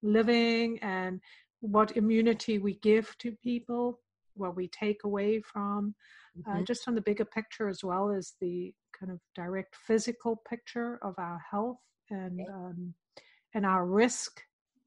[0.01, 1.19] living and
[1.61, 3.99] what immunity we give to people
[4.35, 5.95] what we take away from
[6.47, 6.65] uh, Mhm.
[6.65, 11.15] just on the bigger picture as well as the kind of direct physical picture of
[11.17, 12.93] our health and um,
[13.53, 14.41] and our risk.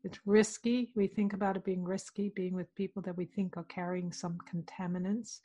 [0.05, 0.93] It's risky.
[0.95, 4.39] We think about it being risky, being with people that we think are carrying some
[4.53, 5.41] contaminants.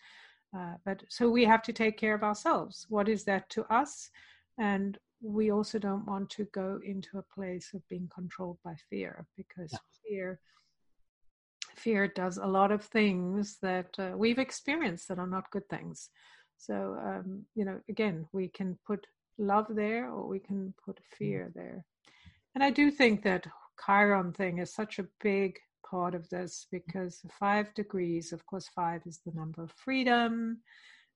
[0.56, 2.86] Uh, but so we have to take care of ourselves.
[2.90, 4.10] What is that to us?
[4.60, 9.26] And we also don't want to go into a place of being controlled by fear
[9.38, 9.80] because Yeah.
[10.08, 10.40] fear
[11.84, 16.10] fear does a lot of things that uh, we've experienced that are not good things.
[16.58, 21.52] So, um, you know, again, we can put love there or we can put fear
[21.56, 21.84] there.
[22.54, 23.48] And I do think that
[23.84, 25.58] Chiron thing is such a big
[25.90, 30.60] part of this because five degrees, of course, five is the number of freedom.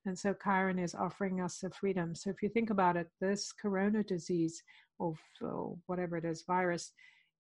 [0.06, 2.16] And so Chiron is offering us the freedom.
[2.16, 4.62] So if you think about it, this corona disease
[5.00, 6.92] or, or whatever it is, virus,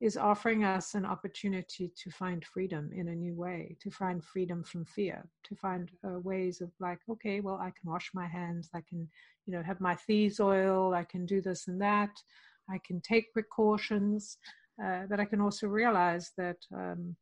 [0.01, 4.63] is offering us an opportunity to find freedom in a new way, to find freedom
[4.63, 8.69] from fear, to find uh, ways of like, okay, well, I can wash my hands,
[8.73, 9.07] I can,
[9.45, 12.11] you know, have my thieves oil, I can do this and that,
[12.69, 14.37] I can take precautions,
[14.83, 17.15] uh, but I can also realize that um,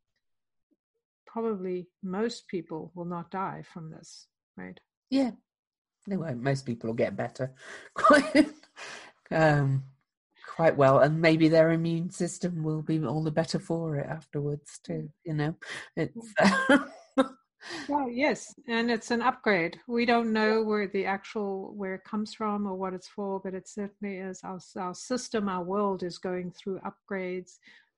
[1.27, 4.79] probably most people will not die from this, right?
[5.11, 5.31] Yeah,
[6.07, 6.41] they won't.
[6.41, 7.53] Most people will get better.
[9.31, 9.83] um,
[10.55, 14.79] quite well and maybe their immune system will be all the better for it afterwards
[14.83, 15.55] too you know?
[15.95, 16.77] It's uh,
[17.89, 19.79] well yes and it's an upgrade.
[19.87, 23.53] We don't know where the actual where it comes from or what it's for but
[23.53, 24.41] it certainly is.
[24.43, 27.53] Our, our system our world is going through upgrades.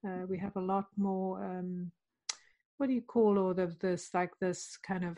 [0.07, 1.91] Uh, we have a lot more um,
[2.77, 5.17] what do you call all of this like this kind of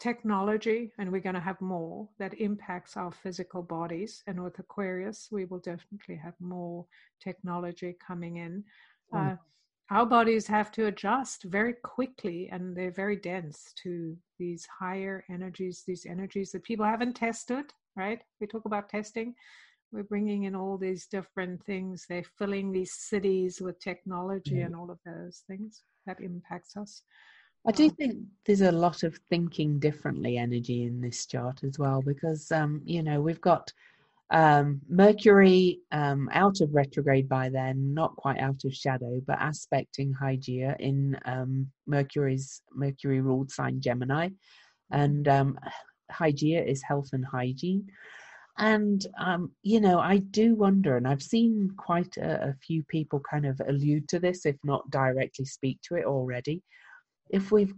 [0.00, 4.22] technology, and we're going to have more that impacts our physical bodies.
[4.26, 6.86] And with Aquarius, we will definitely have more
[7.22, 8.64] technology coming in.
[9.14, 9.32] Mm.
[9.32, 9.36] Uh,
[9.90, 15.82] our bodies have to adjust very quickly, and they're very dense to these higher energies,
[15.86, 18.20] these energies that people haven't tested, right?
[18.40, 19.34] We talk about testing.
[19.92, 22.06] We're bringing in all these different things.
[22.08, 24.66] They're filling these cities with technology mm.
[24.66, 27.02] and all of those things that impacts us.
[27.66, 32.00] I do think there's a lot of thinking differently energy in this chart as well
[32.00, 33.70] because um, you know we've got
[34.30, 40.14] um, Mercury um, out of retrograde by then, not quite out of shadow, but aspecting
[40.14, 44.28] Hygeia in um, Mercury's Mercury ruled sign Gemini,
[44.90, 45.58] and um,
[46.10, 47.86] Hygeia is health and hygiene.
[48.56, 53.20] And um, you know, I do wonder, and I've seen quite a, a few people
[53.28, 56.62] kind of allude to this, if not directly speak to it already
[57.30, 57.74] if we've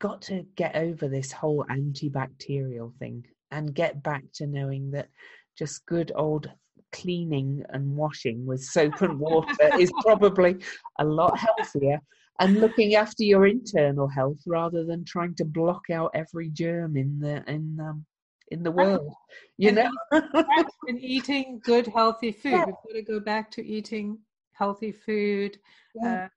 [0.00, 5.08] got to get over this whole antibacterial thing and get back to knowing that
[5.56, 6.50] just good old
[6.92, 10.56] cleaning and washing with soap and water is probably
[11.00, 12.00] a lot healthier
[12.40, 17.18] and looking after your internal health rather than trying to block out every germ in
[17.18, 18.04] the in um,
[18.50, 19.12] in the world
[19.58, 22.64] you know and eating good healthy food yeah.
[22.64, 24.18] we've got to go back to eating
[24.52, 25.58] healthy food
[25.94, 26.24] yeah.
[26.24, 26.28] uh,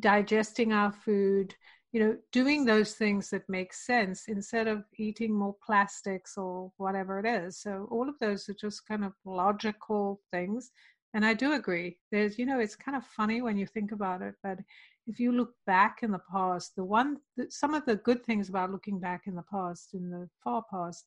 [0.00, 1.54] digesting our food
[1.94, 7.20] you know, doing those things that make sense instead of eating more plastics or whatever
[7.20, 7.56] it is.
[7.56, 10.72] So all of those are just kind of logical things.
[11.14, 11.98] And I do agree.
[12.10, 14.58] There's, you know, it's kind of funny when you think about it, but
[15.06, 18.72] if you look back in the past, the one, some of the good things about
[18.72, 21.04] looking back in the past, in the far past,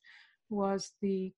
[0.48, 1.30] was the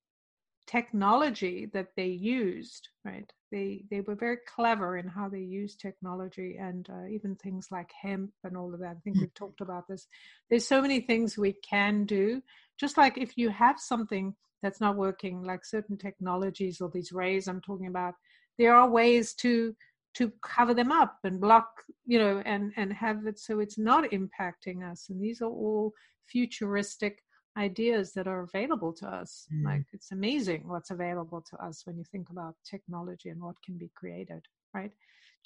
[0.67, 3.31] technology that they used, right?
[3.51, 7.91] They they were very clever in how they used technology and uh, even things like
[8.01, 8.97] hemp and all of that.
[8.97, 10.07] I think we've talked about this.
[10.49, 12.43] There's so many things we can do.
[12.79, 17.49] Just like if you have something that's not working, like certain technologies or these rays
[17.49, 18.15] I'm talking about,
[18.59, 19.75] there are ways to
[20.15, 21.69] to cover them up and block,
[22.07, 25.09] you know, and and have it so it's not impacting us.
[25.09, 25.93] And these are all
[26.27, 27.23] futuristic
[27.57, 29.47] ideas that are available to us.
[29.53, 29.65] Mm.
[29.65, 33.77] Like it's amazing what's available to us when you think about technology and what can
[33.77, 34.93] be created, right?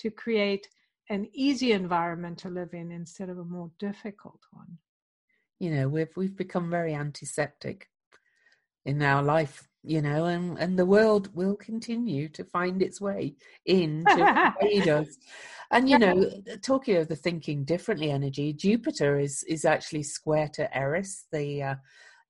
[0.01, 0.69] To create
[1.11, 4.79] an easy environment to live in instead of a more difficult one.
[5.61, 7.89] You know, we've we've become very antiseptic
[8.85, 13.35] in our life, you know, and, and the world will continue to find its way
[13.67, 15.19] in to aid us.
[15.71, 16.31] And you know,
[16.63, 21.75] talking of the thinking differently energy, Jupiter is is actually square to Eris, the uh,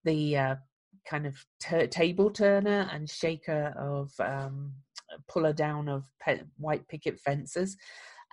[0.04, 0.54] the uh,
[1.08, 4.72] kind of t- table turner and shaker of um,
[5.28, 7.76] puller down of pe- white picket fences,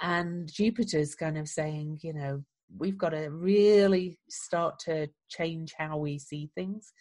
[0.01, 2.43] and Jupiter's kind of saying, you know,
[2.77, 6.93] we've got to really start to change how we see things.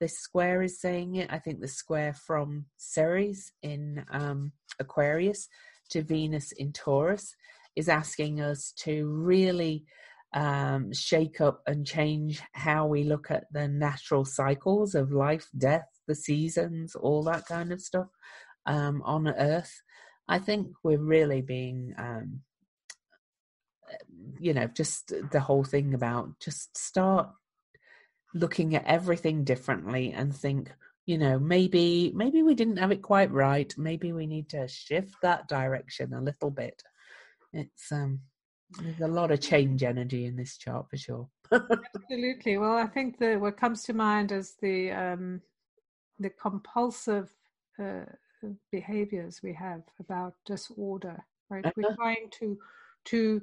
[0.00, 1.30] This square is saying it.
[1.32, 5.48] I think the square from Ceres in um, Aquarius
[5.90, 7.34] to Venus in Taurus
[7.76, 9.84] is asking us to really
[10.32, 15.86] um, shake up and change how we look at the natural cycles of life, death,
[16.08, 18.08] the seasons, all that kind of stuff
[18.66, 19.80] um, on Earth.
[20.26, 22.40] I think we're really being, um,
[24.40, 27.28] you know, just the whole thing about just start
[28.34, 30.72] looking at everything differently and think
[31.06, 33.72] you know maybe maybe we didn't have it quite right.
[33.78, 36.82] Maybe we need to shift that direction a little bit.
[37.52, 38.20] It's um
[38.82, 41.28] there's a lot of change energy in this chart for sure.
[41.52, 42.58] Absolutely.
[42.58, 45.40] Well i think that what comes to mind is the um
[46.18, 47.34] the compulsive
[47.78, 48.04] uh,
[48.70, 51.64] behaviors we have about disorder right?
[51.64, 51.72] Uh-huh.
[51.76, 52.58] we're trying to
[53.04, 53.42] to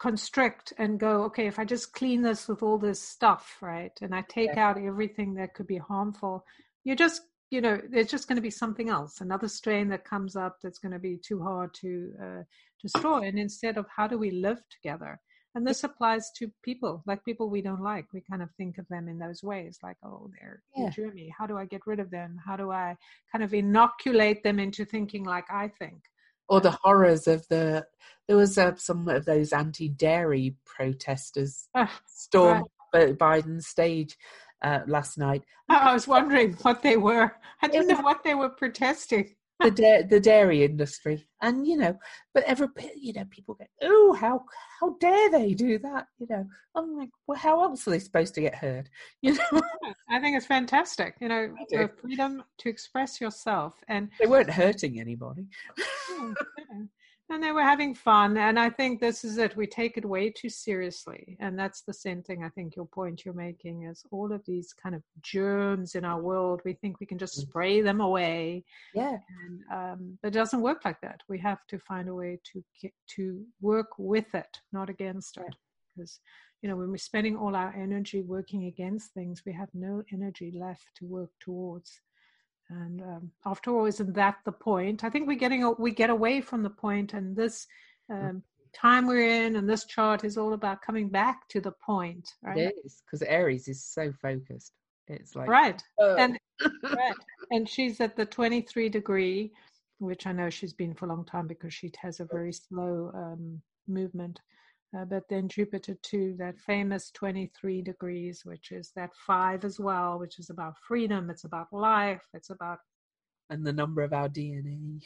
[0.00, 4.14] constrict and go okay if i just clean this with all this stuff right and
[4.14, 4.68] i take yeah.
[4.68, 6.44] out everything that could be harmful
[6.84, 10.36] you're just you know, there's just going to be something else, another strain that comes
[10.36, 12.42] up that's going to be too hard to uh,
[12.80, 13.22] destroy.
[13.22, 15.20] And instead of how do we live together?
[15.56, 18.06] And this applies to people, like people we don't like.
[18.12, 20.90] We kind of think of them in those ways, like, oh, they're yeah.
[21.36, 22.38] How do I get rid of them?
[22.46, 22.96] How do I
[23.32, 26.02] kind of inoculate them into thinking like I think?
[26.50, 27.86] Or the horrors of the.
[28.28, 33.16] There was uh, some of those anti-dairy protesters uh, stormed right.
[33.16, 34.18] Biden's stage
[34.62, 35.42] uh, last night.
[35.68, 37.32] I was wondering what they were.
[37.62, 41.98] I didn't know what they were protesting the da- the dairy industry, and you know,
[42.34, 44.44] but every you know, people go, oh, how
[44.80, 46.06] how dare they do that?
[46.18, 48.88] You know, I'm like, well, how else are they supposed to get heard?
[49.22, 49.62] You know,
[50.08, 51.16] I think it's fantastic.
[51.20, 55.46] You know, the freedom to express yourself, and they weren't hurting anybody.
[57.30, 60.30] and they were having fun and i think this is it we take it way
[60.30, 61.36] too seriously.
[61.40, 64.72] And that's the same thing i think your point you're making is all of these
[64.72, 67.42] kind of germs in our world we think we can just mm.
[67.42, 68.64] spray them away.
[68.94, 69.18] Yeah.
[69.44, 71.20] And um, but it doesn't work like that.
[71.28, 75.54] We have to find a way to get to work with it not against it.
[75.96, 76.20] Because
[76.62, 80.52] you know when we're spending all our energy working against things we have no energy
[80.54, 82.00] left to work towards
[82.70, 85.02] and um, after all, isn't that the point?
[85.04, 87.66] I think we're getting we get away from the point, and this
[88.10, 88.30] mm.
[88.30, 88.42] um,
[88.72, 92.28] time we're in, and this chart is all about coming back to the point.
[92.42, 92.58] Right?
[92.58, 94.72] It is because Aries is so focused.
[95.08, 96.14] It's like right, oh.
[96.16, 96.38] and
[96.84, 97.14] right,
[97.50, 99.52] and she's at the twenty-three degree,
[99.98, 103.10] which I know she's been for a long time because she has a very slow
[103.14, 104.40] um, movement.
[104.96, 110.18] Uh, but then Jupiter too, that famous 23 degrees, which is that five as well,
[110.18, 112.78] which is about freedom, it's about life, it's about.
[113.50, 115.00] And the number of our DNA.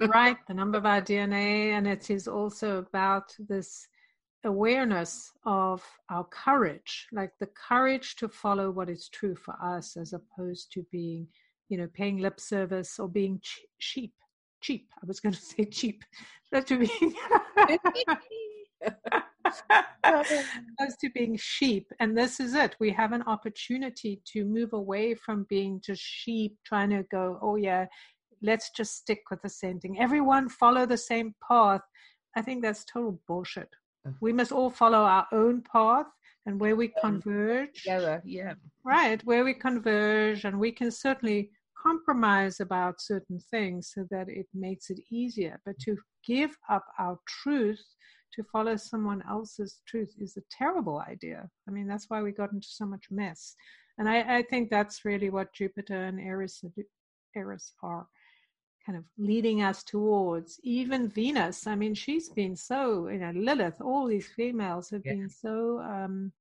[0.00, 1.70] right, the number of our DNA.
[1.72, 3.86] And it is also about this
[4.44, 10.14] awareness of our courage, like the courage to follow what is true for us, as
[10.14, 11.26] opposed to being,
[11.68, 14.14] you know, paying lip service or being ch- cheap.
[14.62, 14.88] Cheap.
[15.02, 16.04] I was going to say cheap,
[16.50, 16.88] but to be.
[20.04, 21.90] as to being sheep.
[22.00, 22.76] And this is it.
[22.80, 27.56] We have an opportunity to move away from being just sheep, trying to go, oh,
[27.56, 27.86] yeah,
[28.42, 29.98] let's just stick with the same thing.
[29.98, 31.82] Everyone follow the same path.
[32.36, 33.68] I think that's total bullshit.
[34.06, 34.16] Mm-hmm.
[34.20, 36.06] We must all follow our own path
[36.44, 37.82] and where we converge.
[37.82, 38.54] Together, yeah.
[38.84, 41.50] Right, where we converge, and we can certainly
[41.82, 45.60] compromise about certain things so that it makes it easier.
[45.64, 47.84] But to give up our truth
[48.36, 51.48] to follow someone else's truth is a terrible idea.
[51.68, 53.56] I mean, that's why we got into so much mess.
[53.98, 56.62] And I, I think that's really what Jupiter and Eris,
[57.34, 58.06] Eris are
[58.84, 60.60] kind of leading us towards.
[60.62, 65.14] Even Venus, I mean, she's been so, you know, Lilith, all these females have yeah.
[65.14, 66.32] been so um,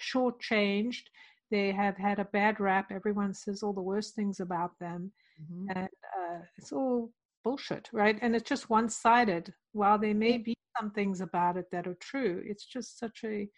[0.00, 1.04] shortchanged.
[1.50, 2.90] They have had a bad rap.
[2.90, 5.12] Everyone says all the worst things about them.
[5.40, 5.70] Mm-hmm.
[5.76, 5.88] And
[6.18, 7.12] uh, it's all
[7.44, 8.18] bullshit, right?
[8.22, 9.52] And it's just one sided.
[9.72, 12.42] While there may be some things about it that are true.
[12.44, 13.48] It's just such a,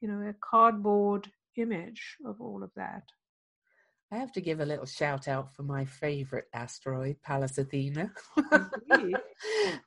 [0.00, 3.04] you know, a cardboard image of all of that.
[4.10, 8.10] I have to give a little shout out for my favorite asteroid, Pallas Athena,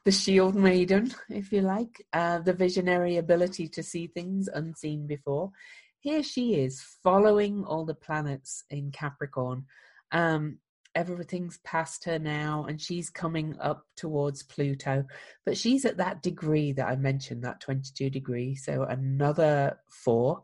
[0.06, 5.52] the shield maiden, if you like, uh, the visionary ability to see things unseen before.
[6.02, 9.66] Here she is, following all the planets in Capricorn.
[10.12, 10.60] Um,
[10.96, 15.06] everything's past her now and she's coming up towards Pluto.
[15.46, 20.44] But she's at that degree that I mentioned, that 22 degree, so another four.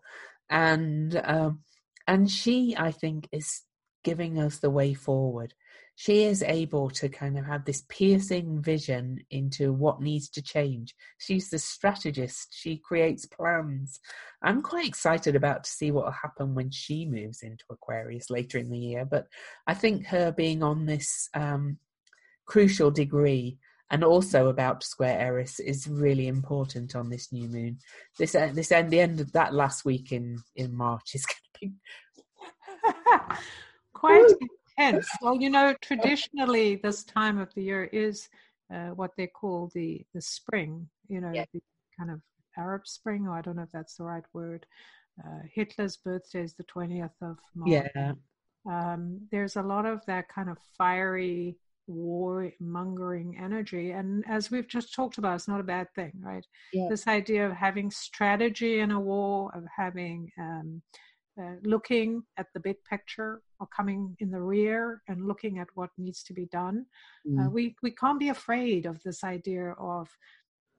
[0.49, 1.59] And um,
[2.07, 3.63] and she, I think, is
[4.03, 5.53] giving us the way forward
[5.99, 10.93] she is able to kind of have this piercing vision into what needs to change.
[11.17, 12.49] She's the strategist.
[12.51, 13.99] She creates plans.
[14.43, 18.59] I'm quite excited about to see what will happen when she moves into Aquarius later
[18.59, 19.05] in the year.
[19.05, 19.25] But
[19.65, 21.79] I think her being on this um,
[22.45, 23.57] crucial degree
[23.89, 27.79] and also about square Eris is really important on this new moon.
[28.19, 31.37] This uh, this end the end of that last week in in March is going
[31.53, 33.35] to be
[33.93, 34.35] quite
[34.77, 38.29] Hence, well, you know, traditionally this time of the year is
[38.73, 40.87] uh, what they call the the spring.
[41.07, 41.45] You know, yeah.
[41.53, 41.61] the
[41.97, 42.21] kind of
[42.57, 44.65] Arab Spring, or I don't know if that's the right word.
[45.23, 47.89] Uh, Hitler's birthday is the twentieth of March.
[47.95, 48.13] Yeah.
[48.69, 51.57] Um, there's a lot of that kind of fiery
[51.87, 56.45] war mongering energy and as we've just talked about it's not a bad thing right
[56.73, 56.85] yeah.
[56.89, 60.81] this idea of having strategy in a war of having um,
[61.41, 65.89] uh, looking at the big picture or coming in the rear and looking at what
[65.97, 66.85] needs to be done.
[67.27, 67.45] Uh, mm.
[67.45, 70.09] Uh, we we can't be afraid of this idea of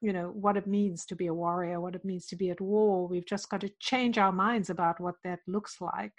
[0.01, 2.61] you know what it means to be a warrior, what it means to be at
[2.61, 3.09] war.
[3.09, 6.13] We've just got to change our minds about what that looks like.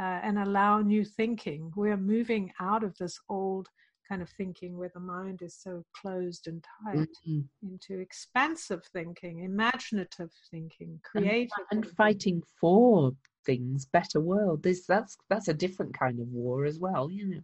[0.00, 1.72] uh, and allow new thinking.
[1.76, 3.68] We're moving out of this old
[4.08, 7.40] kind of thinking where the mind is so closed and tight mm-hmm.
[7.62, 13.12] into expansive thinking, imaginative thinking, creative, and, and fighting for
[13.44, 14.62] things, better world.
[14.62, 17.42] This that's that's a different kind of war as well, you know.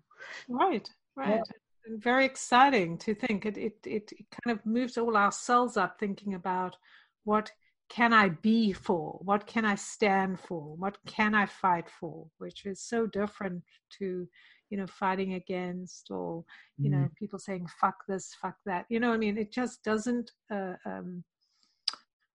[0.49, 1.37] Right, right.
[1.37, 1.43] Yeah.
[1.99, 3.47] Very exciting to think.
[3.47, 6.77] It, it it it kind of moves all our cells up thinking about
[7.25, 7.51] what
[7.89, 9.21] can I be for?
[9.23, 10.75] What can I stand for?
[10.77, 12.27] What can I fight for?
[12.39, 13.63] Which is so different
[13.99, 14.27] to
[14.71, 16.45] you know fighting against or
[16.81, 19.83] you mm know people saying fuck this fuck that you know i mean it just
[19.83, 21.23] doesn't uh, um,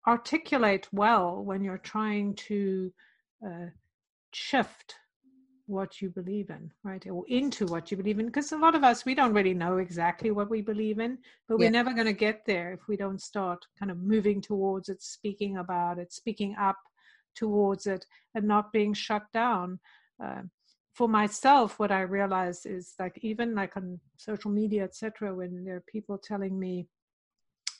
[0.06, 2.92] articulate well when you're trying to
[3.44, 3.66] uh,
[4.32, 4.94] shift
[5.70, 7.06] what you believe in, right?
[7.06, 8.26] Or into what you believe in.
[8.26, 11.16] Because a lot of us, we don't really know exactly what we believe in,
[11.48, 11.66] but yeah.
[11.66, 15.00] we're never going to get there if we don't start kind of moving towards it,
[15.00, 16.78] speaking about it, speaking up
[17.36, 19.78] towards it, and not being shut down.
[20.22, 20.42] Uh,
[20.92, 25.76] for myself, what I realize is like even like on social media, etc., when there
[25.76, 26.88] are people telling me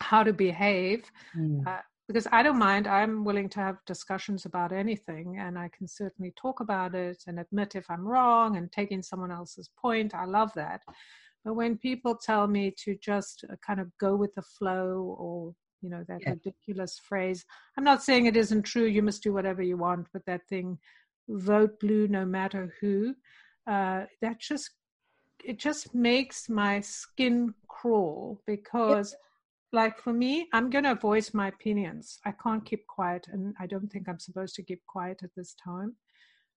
[0.01, 1.67] how to behave, mm.
[1.67, 1.81] uh,
[2.11, 2.89] because I don't mind.
[2.89, 7.39] I'm willing to have discussions about anything, and I can certainly talk about it and
[7.39, 10.13] admit if I'm wrong and taking someone else's point.
[10.13, 10.81] I love that.
[11.45, 15.55] But when people tell me to just uh, kind of go with the flow or
[15.83, 16.31] you know that yeah.
[16.33, 17.47] ridiculous phrase
[17.79, 20.77] i'm not saying it isn't true you must do whatever you want but that thing
[21.31, 23.15] vote blue no matter who
[23.67, 24.73] uh, that just
[25.43, 29.17] it just makes my skin crawl because
[29.73, 32.18] like for me, I'm going to voice my opinions.
[32.25, 35.55] I can't keep quiet, and I don't think I'm supposed to keep quiet at this
[35.55, 35.97] time.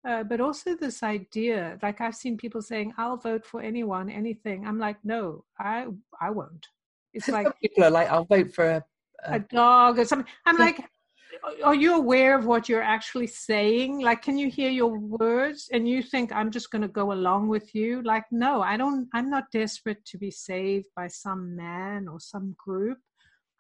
[0.08, 4.68] Uh, but also this idea, like I've seen people saying, "I'll vote for anyone, anything."
[4.68, 5.88] I'm like, no, I
[6.20, 6.68] I won't.
[7.14, 8.84] It's like people are like, "I'll vote for a,
[9.26, 10.84] a, a dog or something." I'm like,
[11.64, 14.00] are you aware of what you're actually saying?
[14.00, 17.48] Like, can you hear your words and you think I'm just going to go along
[17.50, 18.02] with you?
[18.02, 22.56] Like, no, I don't, I'm not desperate to be saved by some man or some
[22.58, 22.98] group.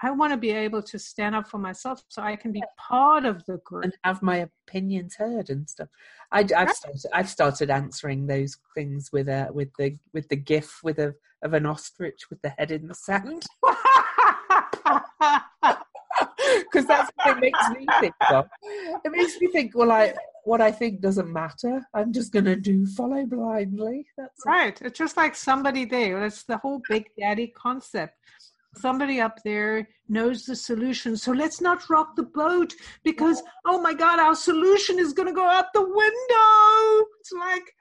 [0.02, 3.24] I want to be able to stand up for myself so I can be part
[3.26, 5.88] of the group and have my opinions heard and stuff.
[6.30, 7.06] I, have started.
[7.14, 11.54] I've started answering those things with a with the with the gif with a of
[11.54, 13.46] an ostrich with the head in the sand.
[16.74, 18.48] because that's what it makes me think of.
[19.06, 20.14] It makes me think, well, I
[20.46, 21.82] what I think doesn't matter.
[21.94, 24.06] I'm just going to do follow blindly.
[24.18, 24.80] That's right.
[24.82, 24.88] It.
[24.88, 26.26] It's just like somebody there.
[26.26, 28.18] It's the whole big daddy concept.
[28.76, 31.16] Somebody up there knows the solution.
[31.16, 35.34] So let's not rock the boat because, oh my God, our solution is going to
[35.34, 37.08] go out the window.
[37.20, 37.74] It's like,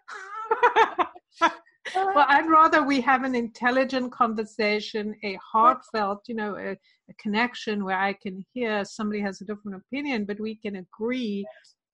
[1.95, 6.71] well, I'd rather we have an intelligent conversation, a heartfelt, you know, a,
[7.11, 11.45] a, connection where I can hear somebody has a different opinion, but we can agree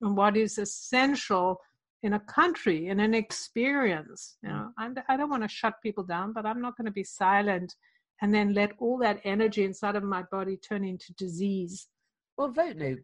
[0.02, 1.58] on what is essential
[2.02, 4.36] in a country, in an experience.
[4.42, 6.92] You know, I'm, I don't want to shut people down, but I'm not going to
[6.92, 7.74] be silent
[8.20, 11.88] and then let all that energy inside of my body turn into disease.
[12.36, 12.96] Well, vote no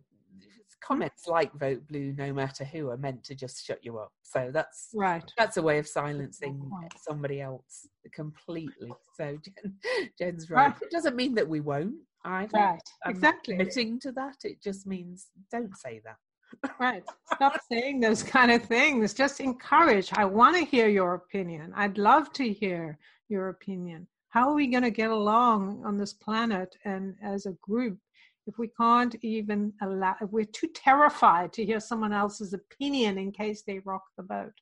[0.85, 4.12] comments like vote blue no matter who are meant to just shut you up.
[4.22, 5.24] So that's right.
[5.39, 6.70] that's a way of silencing
[7.01, 8.93] somebody else completely.
[9.16, 9.74] So Jen,
[10.18, 10.72] jen's right.
[10.72, 10.82] right.
[10.82, 11.95] it doesn't mean that we won't.
[12.24, 12.80] I right.
[13.05, 13.55] I'm exactly.
[13.55, 14.35] admitting to that.
[14.43, 16.16] It just means don't say that.
[16.80, 17.05] Right.
[17.35, 19.14] Stop saying those kind of things.
[19.14, 20.12] Just encourage.
[20.14, 21.72] I want to hear your opinion.
[21.76, 24.07] I'd love to hear your opinion.
[24.28, 27.99] How are we going to get along on this planet and as a group
[28.47, 33.32] if we can't even allow, if we're too terrified to hear someone else's opinion in
[33.32, 34.53] case they rock the boat,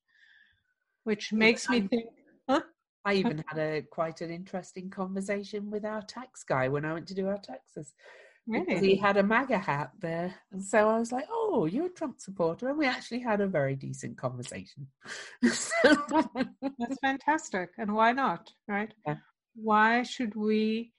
[1.05, 2.07] which makes me think,
[2.49, 2.61] huh?
[3.05, 7.09] I even had a quite an interesting conversation with our tax guy when I went
[7.09, 7.95] to do our taxes.
[8.47, 8.79] Really?
[8.81, 10.35] He had a MAGA hat there.
[10.53, 12.69] And so I was like, oh, you're a Trump supporter.
[12.69, 14.87] And we actually had a very decent conversation.
[15.43, 15.71] That's
[17.01, 17.71] fantastic.
[17.79, 18.51] And why not?
[18.67, 18.93] Right?
[19.07, 19.17] Yeah.
[19.55, 20.93] Why should we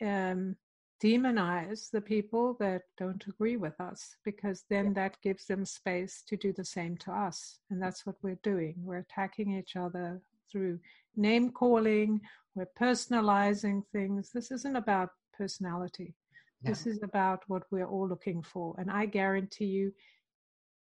[0.00, 0.56] um,
[1.02, 4.92] demonize the people that don't agree with us because then yeah.
[4.94, 7.60] that gives them space to do the same to us.
[7.70, 8.74] And that's what we're doing.
[8.82, 10.20] We're attacking each other
[10.50, 10.80] through
[11.16, 12.20] name calling,
[12.54, 14.30] we're personalizing things.
[14.32, 16.14] This isn't about personality.
[16.62, 16.70] No.
[16.70, 18.74] This is about what we're all looking for.
[18.78, 19.92] And I guarantee you,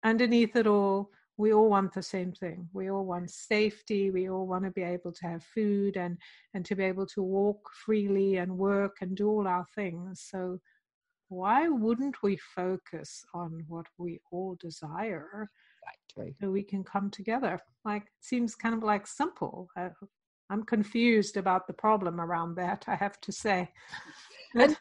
[0.04, 2.70] underneath it all, we all want the same thing.
[2.74, 4.12] We all want safety.
[4.12, 6.18] We all want to be able to have food and
[6.54, 10.26] and to be able to walk freely and work and do all our things.
[10.30, 10.60] So
[11.30, 15.50] why wouldn't we focus on what we all desire
[16.16, 16.36] exactly.
[16.40, 17.60] so we can come together?
[17.84, 19.70] Like seems kind of like simple.
[19.76, 19.90] Uh,
[20.50, 23.70] i'm confused about the problem around that i have to say.
[24.56, 24.78] And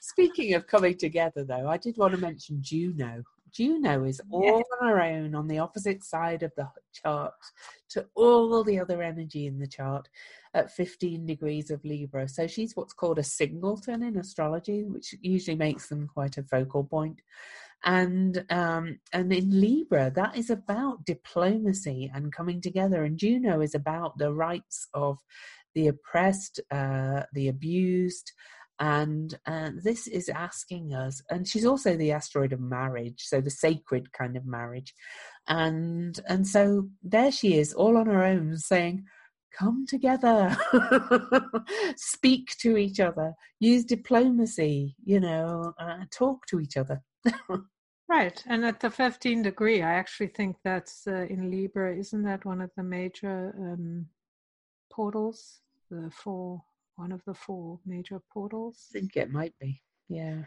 [0.00, 3.22] speaking of coming together though i did want to mention juno
[3.54, 7.32] Juno is all on her own on the opposite side of the chart
[7.90, 10.08] to all the other energy in the chart
[10.54, 12.28] at 15 degrees of Libra.
[12.28, 16.84] So she's what's called a singleton in astrology, which usually makes them quite a focal
[16.84, 17.20] point.
[17.84, 23.04] And um, and in Libra, that is about diplomacy and coming together.
[23.04, 25.18] And Juno is about the rights of
[25.74, 28.32] the oppressed, uh, the abused,
[28.80, 33.50] and uh, this is asking us and she's also the asteroid of marriage so the
[33.50, 34.94] sacred kind of marriage
[35.46, 39.04] and and so there she is all on her own saying
[39.56, 40.56] come together.
[41.96, 43.34] Speak to each other.
[43.60, 47.02] Use diplomacy you know uh, talk to each other.
[48.06, 52.44] Right and at the 15 degree i actually think that's uh, in libra isn't that
[52.44, 54.06] one of the major um,
[54.92, 55.60] portals
[55.90, 56.62] the four
[56.96, 58.86] one of the four major portals.
[58.90, 59.82] I think it might be.
[60.08, 60.44] Yeah.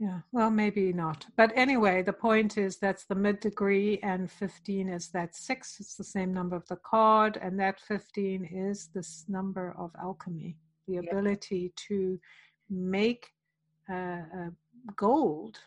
[0.00, 1.26] Yeah, well, maybe not.
[1.36, 5.78] But anyway, the point is that's the mid degree, and 15 is that six.
[5.78, 10.56] It's the same number of the card, and that 15 is this number of alchemy,
[10.88, 11.00] the yeah.
[11.00, 12.18] ability to
[12.70, 13.28] make
[13.90, 14.50] uh, uh,
[14.96, 15.58] gold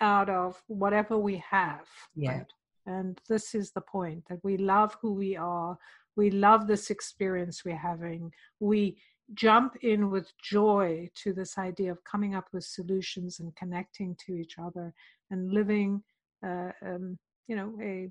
[0.00, 1.88] out of whatever we have.
[2.14, 2.30] Yeah.
[2.30, 2.52] Right?
[2.86, 5.76] And this is the point that we love who we are.
[6.16, 8.32] We love this experience we're having.
[8.60, 8.98] We
[9.34, 14.34] jump in with joy to this idea of coming up with solutions and connecting to
[14.34, 14.92] each other
[15.30, 16.02] and living,
[16.44, 18.10] uh, um, you know, a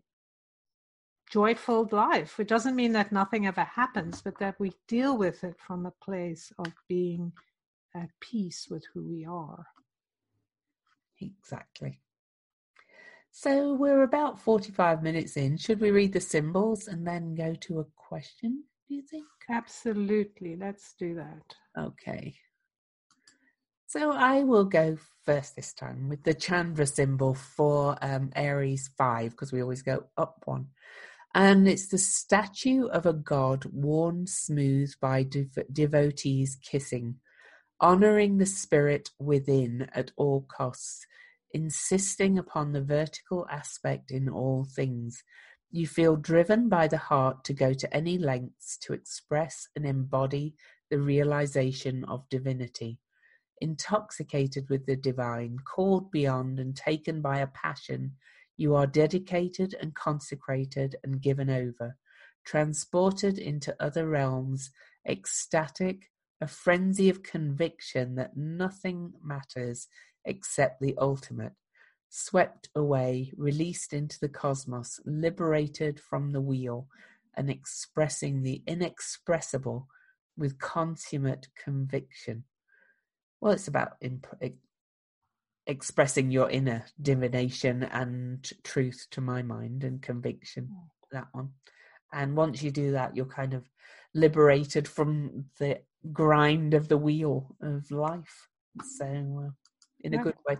[1.29, 2.39] joyful life.
[2.39, 5.93] It doesn't mean that nothing ever happens, but that we deal with it from a
[6.03, 7.31] place of being
[7.95, 9.65] at peace with who we are.
[11.21, 11.99] Exactly.
[13.31, 15.57] So we're about 45 minutes in.
[15.57, 18.63] Should we read the symbols and then go to a question?
[18.89, 19.27] Do you think?
[19.49, 20.55] Absolutely.
[20.55, 21.55] Let's do that.
[21.77, 22.35] Okay.
[23.87, 29.31] So I will go first this time with the Chandra symbol for um, Aries 5
[29.31, 30.67] because we always go up one.
[31.35, 37.15] And it's the statue of a god worn smooth by dev- devotees kissing,
[37.79, 41.05] honoring the spirit within at all costs,
[41.51, 45.23] insisting upon the vertical aspect in all things,
[45.71, 50.55] you feel driven by the heart to go to any lengths to express and embody
[50.89, 52.99] the realization of divinity.
[53.61, 58.13] Intoxicated with the divine, called beyond and taken by a passion,
[58.57, 61.95] you are dedicated and consecrated and given over,
[62.45, 64.71] transported into other realms,
[65.07, 66.09] ecstatic,
[66.41, 69.87] a frenzy of conviction that nothing matters
[70.25, 71.53] except the ultimate
[72.09, 76.87] swept away, released into the cosmos, liberated from the wheel,
[77.35, 79.87] and expressing the inexpressible
[80.37, 82.43] with consummate conviction.
[83.39, 84.27] Well, it's about imp-
[85.67, 90.75] expressing your inner divination and truth to my mind and conviction.
[91.11, 91.51] That one.
[92.11, 93.69] And once you do that, you're kind of
[94.13, 95.79] liberated from the
[96.11, 98.47] grind of the wheel of life.
[98.83, 99.51] So, uh,
[100.01, 100.57] in a good way.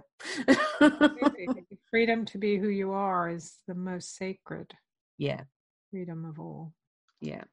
[1.90, 4.72] Freedom to be who you are is the most sacred.
[5.18, 5.42] Yeah.
[5.92, 6.74] Freedom of all.
[7.22, 7.44] Yeah.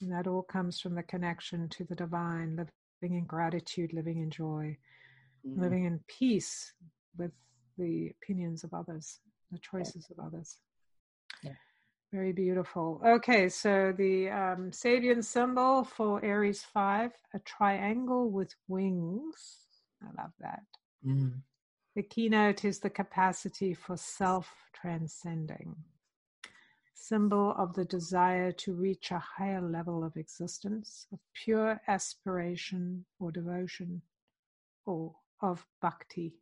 [0.00, 4.30] And that all comes from the connection to the divine, living in gratitude, living in
[4.30, 4.76] joy,
[5.46, 5.60] mm.
[5.60, 6.72] living in peace
[7.16, 7.32] with
[7.76, 9.20] the opinions of others,
[9.50, 10.16] the choices yeah.
[10.18, 10.56] of others.
[11.42, 11.52] Yeah.
[12.12, 13.02] Very beautiful.
[13.04, 19.58] Okay, so the um, Sabian symbol for Aries 5, a triangle with wings.
[20.02, 20.60] I love that.
[21.06, 21.42] Mm.
[21.94, 25.76] The keynote is the capacity for self transcending,
[26.94, 33.32] symbol of the desire to reach a higher level of existence, of pure aspiration or
[33.32, 34.02] devotion,
[34.86, 36.34] or of bhakti.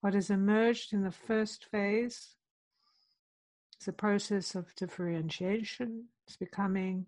[0.00, 2.36] What has emerged in the first phase
[3.80, 7.06] is a process of differentiation, it's becoming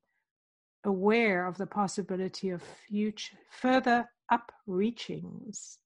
[0.85, 5.79] aware of the possibility of future further upreachings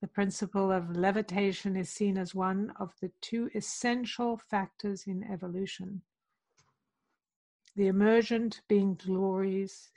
[0.00, 6.02] the principle of levitation is seen as one of the two essential factors in evolution.
[7.76, 9.90] The emergent being glories,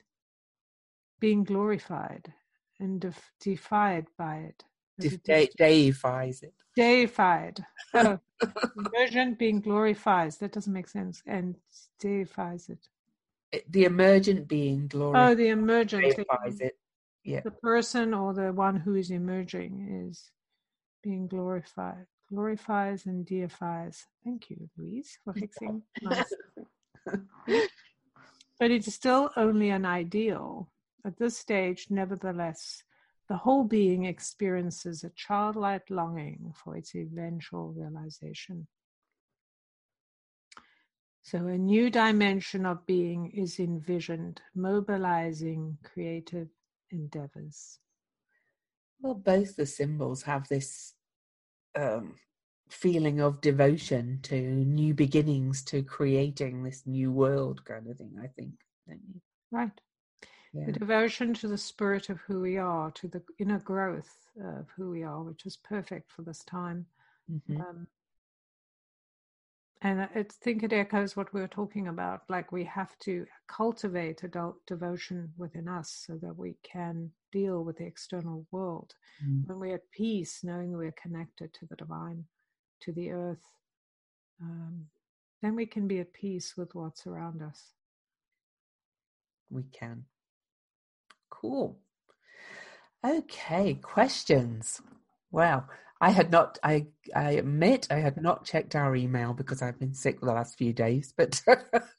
[1.19, 2.33] being glorified
[2.79, 4.63] and def- defied by it.
[4.99, 6.53] De- deifies it.
[6.75, 7.65] Deified.
[7.93, 8.19] Oh,
[8.77, 10.37] emergent being glorifies.
[10.37, 11.21] That doesn't make sense.
[11.25, 11.57] And
[11.99, 12.87] deifies it.
[13.69, 15.31] The emergent being oh, glorifies.
[15.31, 16.78] Oh, the emergent deifies it
[17.29, 17.41] yeah.
[17.41, 20.31] the person or the one who is emerging is
[21.03, 26.33] being glorified glorifies and deifies thank you louise for fixing nice.
[28.59, 30.69] but it's still only an ideal
[31.05, 32.83] at this stage nevertheless
[33.29, 38.67] the whole being experiences a childlike longing for its eventual realization.
[41.21, 46.47] So, a new dimension of being is envisioned, mobilizing creative
[46.91, 47.79] endeavors.
[49.01, 50.93] Well, both the symbols have this
[51.75, 52.15] um,
[52.69, 58.27] feeling of devotion to new beginnings, to creating this new world kind of thing, I
[58.27, 58.53] think.
[59.51, 59.71] Right.
[60.53, 60.65] Yeah.
[60.65, 64.13] The devotion to the spirit of who we are, to the inner growth
[64.43, 66.85] of who we are, which is perfect for this time.
[67.31, 67.61] Mm-hmm.
[67.61, 67.87] Um,
[69.81, 72.21] and I think it echoes what we were talking about.
[72.27, 77.77] Like we have to cultivate adult devotion within us so that we can deal with
[77.77, 78.93] the external world.
[79.25, 79.47] Mm.
[79.47, 82.25] When we're at peace, knowing we're connected to the divine,
[82.81, 83.45] to the earth,
[84.41, 84.85] um,
[85.41, 87.71] then we can be at peace with what's around us.
[89.49, 90.03] We can.
[91.29, 91.79] Cool.
[93.05, 94.81] Okay, questions.
[95.31, 95.65] Wow.
[96.01, 96.57] I had not.
[96.63, 100.33] I I admit I had not checked our email because I've been sick for the
[100.33, 101.13] last few days.
[101.15, 101.41] But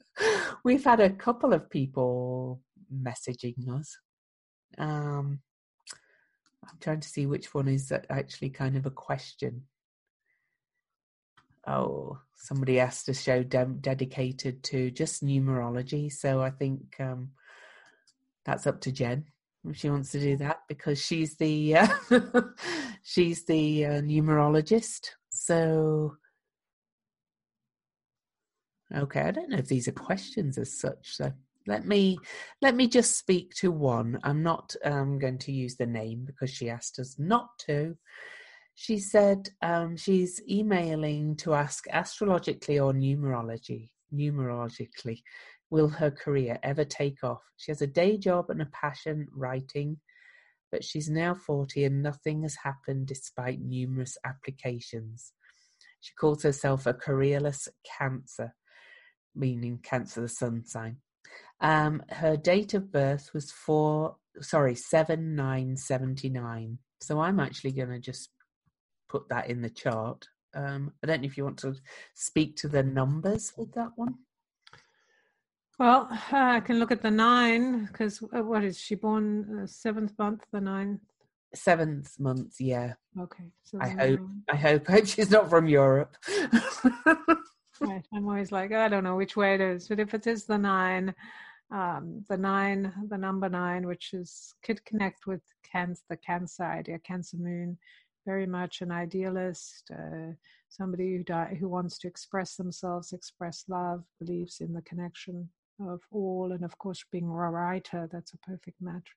[0.65, 3.97] we've had a couple of people messaging us.
[4.79, 5.41] Um,
[6.65, 9.65] I'm trying to see which one is actually kind of a question.
[11.67, 17.33] Oh, somebody asked a show de- dedicated to just numerology, so I think um,
[18.47, 19.27] that's up to Jen
[19.73, 21.89] she wants to do that because she's the uh,
[23.03, 25.11] she's the uh, numerologist.
[25.29, 26.17] So
[28.95, 31.17] okay, I don't know if these are questions as such.
[31.17, 31.33] So
[31.67, 32.19] let me
[32.63, 34.19] let me just speak to one.
[34.23, 37.97] I'm not um, going to use the name because she asked us not to.
[38.77, 45.23] She said um, she's emailing to ask astrologically or numerology numerologically
[45.71, 47.43] will her career ever take off?
[47.57, 49.99] She has a day job and a passion writing,
[50.71, 55.33] but she's now 40 and nothing has happened despite numerous applications.
[56.01, 58.55] She calls herself a careerless Cancer,
[59.35, 60.97] meaning Cancer, the sun sign.
[61.61, 66.79] Um, her date of birth was four, sorry, seven nine seventy nine.
[67.03, 68.31] So I'm actually going to just
[69.09, 70.27] put that in the chart.
[70.55, 71.75] Um, I don't know if you want to
[72.15, 74.15] speak to the numbers with that one.
[75.81, 79.67] Well, uh, I can look at the nine because uh, what is she born uh,
[79.67, 81.01] seventh month, the ninth?
[81.55, 82.93] Seventh month, yeah.
[83.19, 83.45] Okay.
[83.63, 84.21] So I hope.
[84.53, 84.87] I hope.
[84.87, 86.19] Hope she's not from Europe.
[87.81, 88.07] right.
[88.13, 90.59] I'm always like, I don't know which way it is, but if it is the
[90.59, 91.15] nine,
[91.73, 95.41] um, the nine, the number nine, which is could connect with
[95.73, 97.79] Cancer, the Cancer idea, Cancer Moon,
[98.27, 100.35] very much an idealist, uh,
[100.69, 105.49] somebody who di- who wants to express themselves, express love, believes in the connection
[105.81, 109.09] of all, and of course, being a writer, that's a perfect match.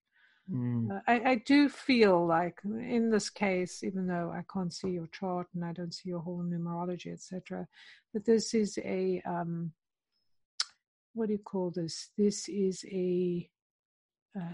[0.51, 0.91] Mm.
[0.91, 5.07] Uh, I, I, do feel like in this case, even though I can't see your
[5.07, 7.65] chart and I don't see your whole numerology, etc.,
[8.13, 9.71] that this is a um,
[11.13, 12.09] what do you call this?
[12.17, 13.49] This is a
[14.37, 14.53] uh,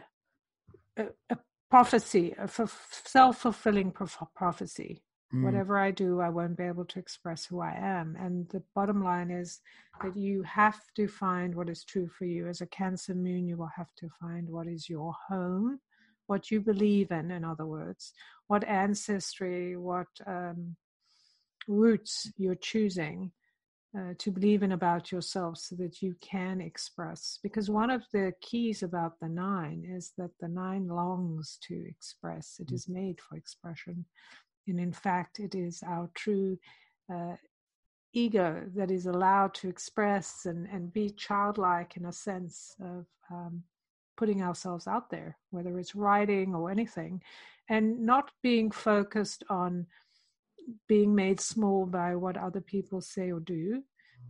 [0.98, 1.38] a, a
[1.72, 3.92] prophecy, a self fulfilling
[4.36, 5.02] prophecy.
[5.34, 5.44] Mm.
[5.44, 8.18] Whatever I do, I won't be able to express who I am.
[8.20, 9.60] And the bottom line is
[10.02, 12.48] that you have to find what is true for you.
[12.48, 15.80] As a Cancer moon, you will have to find what is your home,
[16.28, 18.14] what you believe in, in other words,
[18.48, 20.76] what ancestry, what um,
[21.68, 23.32] roots you're choosing.
[23.98, 27.40] Uh, to believe in about yourself so that you can express.
[27.42, 32.58] Because one of the keys about the nine is that the nine longs to express,
[32.60, 32.76] it mm.
[32.76, 34.06] is made for expression.
[34.70, 36.58] And in fact, it is our true
[37.14, 37.36] uh,
[38.14, 43.64] ego that is allowed to express and, and be childlike in a sense of um,
[44.18, 47.22] putting ourselves out there, whether it's writing or anything,
[47.70, 49.86] and not being focused on
[50.88, 53.84] being made small by what other people say or do,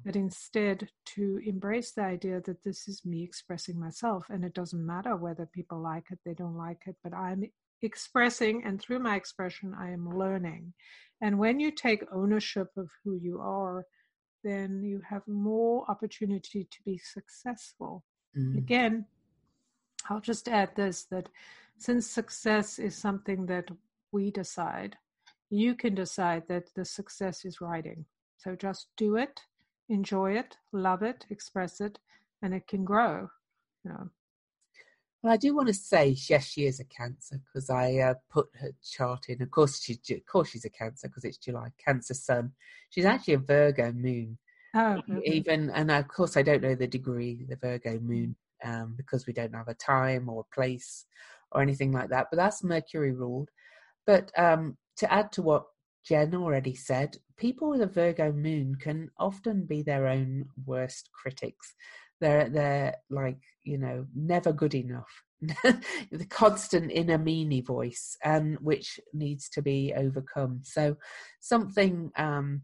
[0.05, 4.85] but instead to embrace the idea that this is me expressing myself and it doesn't
[4.85, 7.43] matter whether people like it, they don't like it, but I'm
[7.81, 10.73] expressing, and through my expression, I am learning.
[11.21, 13.85] And when you take ownership of who you are,
[14.43, 18.03] then you have more opportunity to be successful.
[18.37, 18.57] Mm.
[18.57, 19.05] Again,
[20.09, 21.29] I'll just add this that
[21.77, 23.69] since success is something that
[24.11, 24.95] we decide,
[25.49, 28.05] you can decide that the success is writing.
[28.37, 29.41] So just do it,
[29.89, 31.99] enjoy it, love it, express it,
[32.41, 33.29] and it can grow.
[33.83, 34.09] You know,
[35.21, 38.47] well, I do want to say, yes, she is a Cancer because I uh, put
[38.59, 39.41] her chart in.
[39.41, 41.69] Of course, she, of course, she's a Cancer because it's July.
[41.83, 42.51] Cancer Sun.
[42.89, 44.37] She's actually a Virgo Moon.
[44.75, 45.21] Oh, okay.
[45.25, 49.33] even and of course, I don't know the degree the Virgo Moon um, because we
[49.33, 51.05] don't have a time or a place
[51.51, 52.27] or anything like that.
[52.31, 53.49] But that's Mercury ruled.
[54.05, 55.65] But um, to add to what
[56.05, 61.73] Jen already said, people with a Virgo moon can often be their own worst critics.
[62.19, 65.23] They're they're like you know never good enough.
[65.41, 70.61] the constant inner meanie voice, and which needs to be overcome.
[70.63, 70.97] So
[71.39, 72.63] something um,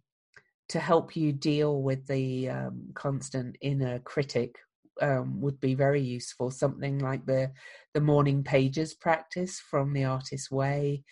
[0.70, 4.56] to help you deal with the um, constant inner critic
[5.02, 6.52] um, would be very useful.
[6.52, 7.52] Something like the
[7.94, 11.04] the morning pages practice from the Artist's Way,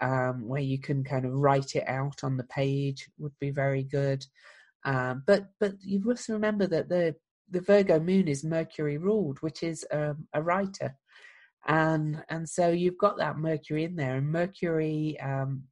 [0.00, 3.82] um, where you can kind of write it out on the page, would be very
[3.84, 4.24] good.
[4.84, 7.14] Um, but but you must remember that the
[7.52, 10.96] the Virgo moon is Mercury ruled, which is um, a writer,
[11.66, 15.64] and and so you've got that Mercury in there, and Mercury um,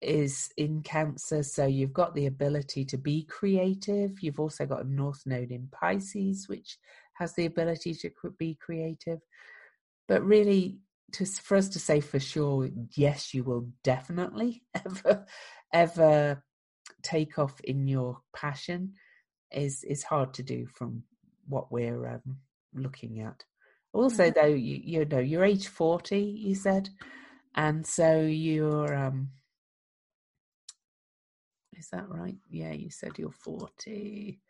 [0.00, 4.22] is in Cancer, so you've got the ability to be creative.
[4.22, 6.78] You've also got a North Node in Pisces, which
[7.14, 9.18] has the ability to be creative.
[10.06, 10.78] But really,
[11.12, 15.26] to, for us to say for sure, yes, you will definitely ever,
[15.74, 16.44] ever
[17.02, 18.94] take off in your passion
[19.52, 21.02] is is hard to do from
[21.48, 22.38] what we're um,
[22.74, 23.44] looking at.
[23.92, 24.40] Also, mm-hmm.
[24.40, 26.90] though, you, you know, you're age forty, you said,
[27.54, 29.30] and so you're um,
[31.78, 32.36] is that right?
[32.50, 34.40] Yeah, you said you're 40.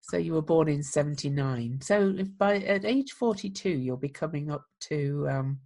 [0.00, 1.80] So you were born in 79.
[1.80, 5.60] So if by at age 42 you'll be coming up to um,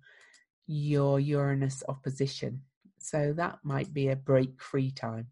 [0.67, 2.61] your Uranus opposition.
[2.99, 5.29] So that might be a break free time.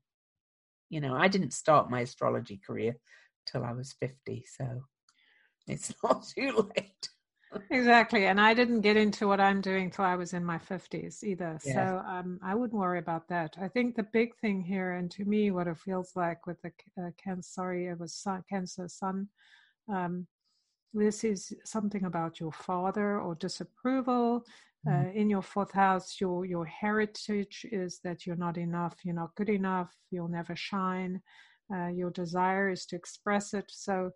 [0.89, 2.97] You know, I didn't start my astrology career
[3.47, 4.83] till I was 50, so
[5.67, 7.09] it's not too late
[7.71, 8.27] exactly.
[8.27, 11.59] And I didn't get into what I'm doing till I was in my 50s either.
[11.65, 11.75] Yeah.
[11.75, 13.57] So um, I wouldn't worry about that.
[13.61, 16.73] I think the big thing here, and to me, what it feels like with the
[17.01, 19.29] uh, cancer, sorry, it was sun, Cancer Sun.
[19.93, 20.27] Um,
[20.93, 24.45] this is something about your father or disapproval.
[24.87, 25.09] Mm-hmm.
[25.09, 29.35] Uh, in your fourth house, your your heritage is that you're not enough, you're not
[29.35, 31.23] good enough, you'll never shine.
[31.73, 33.67] Uh, your desire is to express it.
[33.69, 34.13] So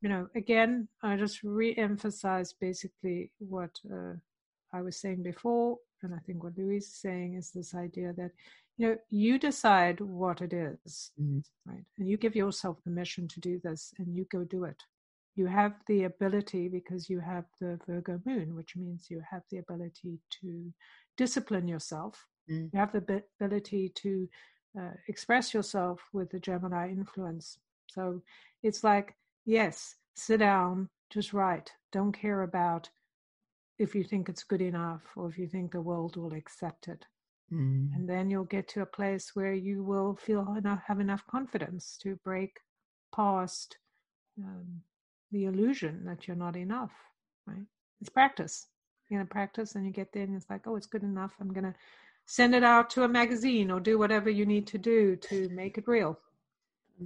[0.00, 4.14] you know, again, I just re-emphasize basically what uh,
[4.72, 8.30] I was saying before, and I think what Louise is saying is this idea that
[8.78, 11.40] you know you decide what it is, mm-hmm.
[11.70, 14.82] right, and you give yourself permission to do this, and you go do it.
[15.36, 19.58] You have the ability because you have the Virgo moon, which means you have the
[19.58, 20.72] ability to
[21.18, 22.26] discipline yourself.
[22.50, 22.68] Mm-hmm.
[22.72, 24.28] You have the ability to
[24.78, 27.58] uh, express yourself with the Gemini influence.
[27.88, 28.22] So
[28.62, 29.14] it's like
[29.50, 31.72] Yes, sit down, just write.
[31.92, 32.88] Don't care about
[33.78, 37.04] if you think it's good enough or if you think the world will accept it.
[37.52, 37.94] Mm.
[37.94, 41.98] And then you'll get to a place where you will feel enough, have enough confidence
[42.02, 42.58] to break
[43.14, 43.76] past
[44.38, 44.82] um,
[45.32, 46.92] the illusion that you're not enough.
[47.46, 47.66] Right?
[48.00, 48.66] It's practice.
[49.08, 51.32] You know, practice, and you get there, and it's like, oh, it's good enough.
[51.40, 51.74] I'm gonna
[52.30, 55.76] send it out to a magazine or do whatever you need to do to make
[55.78, 56.16] it real.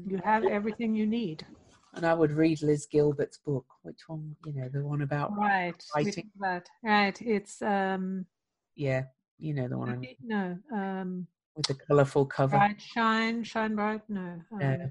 [0.06, 1.46] You have everything you need
[1.94, 3.64] and I would read Liz Gilbert's book.
[3.82, 4.36] Which one?
[4.44, 6.30] You know, the one about right writing.
[6.40, 6.68] That.
[6.82, 7.16] Right.
[7.22, 8.26] It's um.
[8.74, 9.04] Yeah,
[9.38, 10.04] you know the one.
[10.04, 10.58] I no.
[10.72, 11.26] Um.
[11.56, 12.56] With the colourful cover.
[12.56, 14.02] Bright, shine, shine bright.
[14.08, 14.40] No.
[14.52, 14.86] Um, yeah.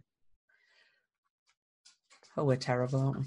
[2.38, 3.18] Oh, we're terrible, aren't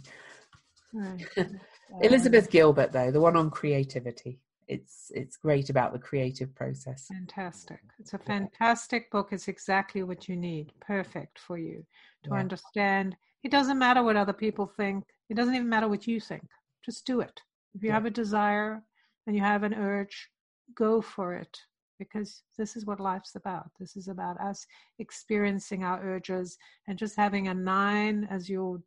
[0.95, 1.01] we?
[1.01, 1.51] Right.
[2.03, 7.81] Elizabeth Gilbert, though, the one on creativity it's it's great about the creative process fantastic
[8.01, 11.85] it's a fantastic book it's exactly what you need perfect for you
[12.25, 12.41] to yeah.
[12.41, 15.05] understand it doesn't matter what other people think.
[15.31, 16.43] It doesn't even matter what you think.
[16.85, 17.41] Just do it.
[17.77, 17.95] If you yeah.
[17.95, 18.83] have a desire
[19.25, 20.29] and you have an urge,
[20.75, 21.57] go for it
[22.01, 23.71] because this is what life's about.
[23.79, 24.67] This is about us
[24.99, 26.59] experiencing our urges
[26.89, 28.83] and just having a nine as your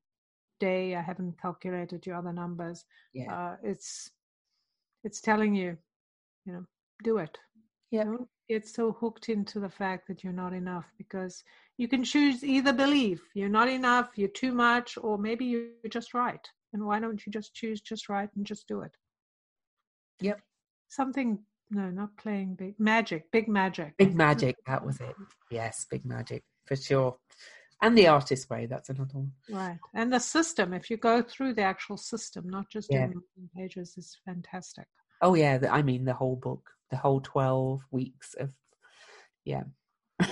[0.60, 0.94] day.
[0.94, 2.84] I haven't calculated your other numbers.
[3.14, 3.34] Yeah.
[3.34, 4.12] Uh, it's
[5.04, 5.78] it's telling you,
[6.46, 6.66] you know,
[7.04, 7.38] do it.
[7.92, 8.04] Yeah.
[8.04, 11.44] Don't get so hooked into the fact that you're not enough because
[11.78, 16.14] you can choose either belief you're not enough you're too much or maybe you're just
[16.16, 18.92] right and why don't you just choose just right and just do it?
[20.22, 20.42] Yep.
[20.90, 21.40] Something
[21.72, 23.96] no not playing big magic big magic.
[23.98, 25.16] Big magic that was it.
[25.52, 27.18] Yes big magic for sure
[27.82, 31.54] and the artist way that's another one right and the system if you go through
[31.54, 33.08] the actual system not just yeah.
[33.08, 33.22] doing
[33.56, 34.88] pages is fantastic
[35.22, 38.52] oh yeah i mean the whole book the whole 12 weeks of
[39.46, 39.64] yeah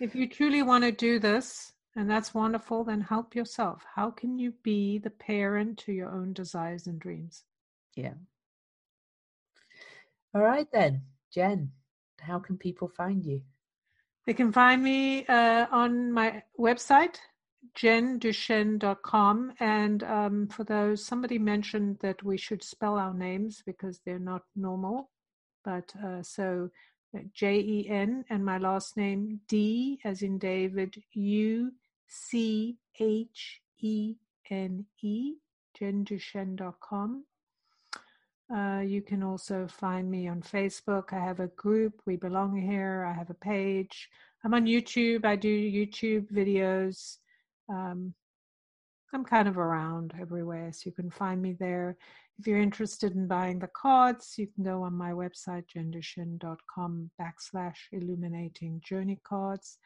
[0.00, 3.84] if you truly want to do this, and that's wonderful, then help yourself.
[3.94, 7.44] How can you be the parent to your own desires and dreams?
[7.96, 8.14] Yeah.
[10.34, 11.72] All right, then, Jen,
[12.20, 13.42] how can people find you?
[14.28, 17.16] They can find me uh, on my website,
[17.74, 19.54] jenduchene.com.
[19.58, 24.42] And um, for those, somebody mentioned that we should spell our names because they're not
[24.54, 25.08] normal.
[25.64, 26.68] But uh, so
[27.16, 31.72] uh, J E N and my last name D as in David U
[32.06, 34.16] C H E
[34.50, 35.36] N E,
[35.80, 37.24] jenduchene.com.
[38.54, 41.12] Uh, you can also find me on Facebook.
[41.12, 43.04] I have a group, We Belong Here.
[43.04, 44.08] I have a page.
[44.44, 45.24] I'm on YouTube.
[45.24, 47.18] I do YouTube videos.
[47.68, 48.14] Um,
[49.12, 51.96] I'm kind of around everywhere, so you can find me there.
[52.38, 57.78] If you're interested in buying the cards, you can go on my website, jenduchene.com backslash
[57.92, 59.78] illuminating journey cards.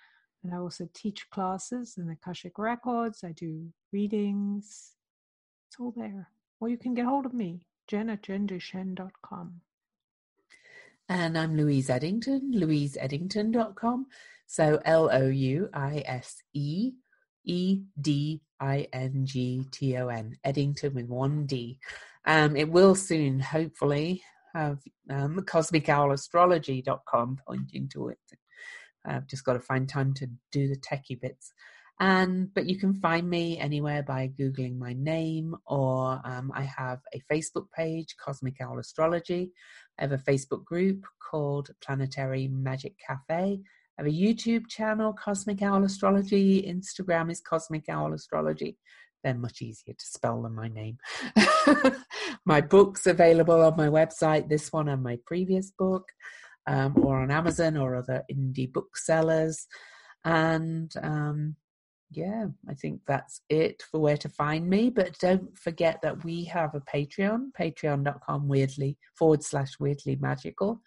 [0.42, 3.24] And I also teach classes in the Akashic Records.
[3.24, 4.92] I do readings.
[5.68, 6.28] It's all there.
[6.60, 9.60] Or you can get hold of me, jen at jenduchene.com.
[11.08, 14.06] And I'm Louise Edington, louiseedington.com.
[14.46, 16.92] So L O U I S E
[17.44, 21.78] E D I N G T O N, Edington with one D.
[22.26, 24.22] Um, it will soon, hopefully,
[24.54, 24.78] have
[25.10, 28.18] um, cosmicowlastrology.com pointing to it.
[29.04, 31.52] I've just got to find time to do the techie bits.
[32.02, 36.98] And but you can find me anywhere by googling my name, or um, I have
[37.14, 39.52] a Facebook page, Cosmic Owl Astrology.
[40.00, 43.60] I have a Facebook group called Planetary Magic Cafe.
[43.60, 46.62] I have a YouTube channel, Cosmic Owl Astrology.
[46.62, 48.76] Instagram is Cosmic Owl Astrology.
[49.22, 50.98] They're much easier to spell than my name.
[52.44, 56.08] my book's available on my website, this one and my previous book,
[56.66, 59.68] um, or on Amazon or other indie booksellers.
[60.24, 61.56] And um,
[62.12, 64.90] yeah, I think that's it for where to find me.
[64.90, 70.80] But don't forget that we have a Patreon, patreon.com weirdly forward slash weirdly magical,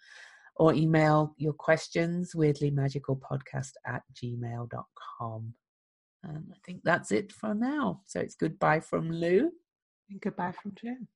[0.56, 5.54] or email your questions, weirdly magical podcast at gmail.com.
[6.22, 8.02] And I think that's it for now.
[8.06, 9.50] So it's goodbye from Lou.
[10.10, 11.08] And goodbye from Jen.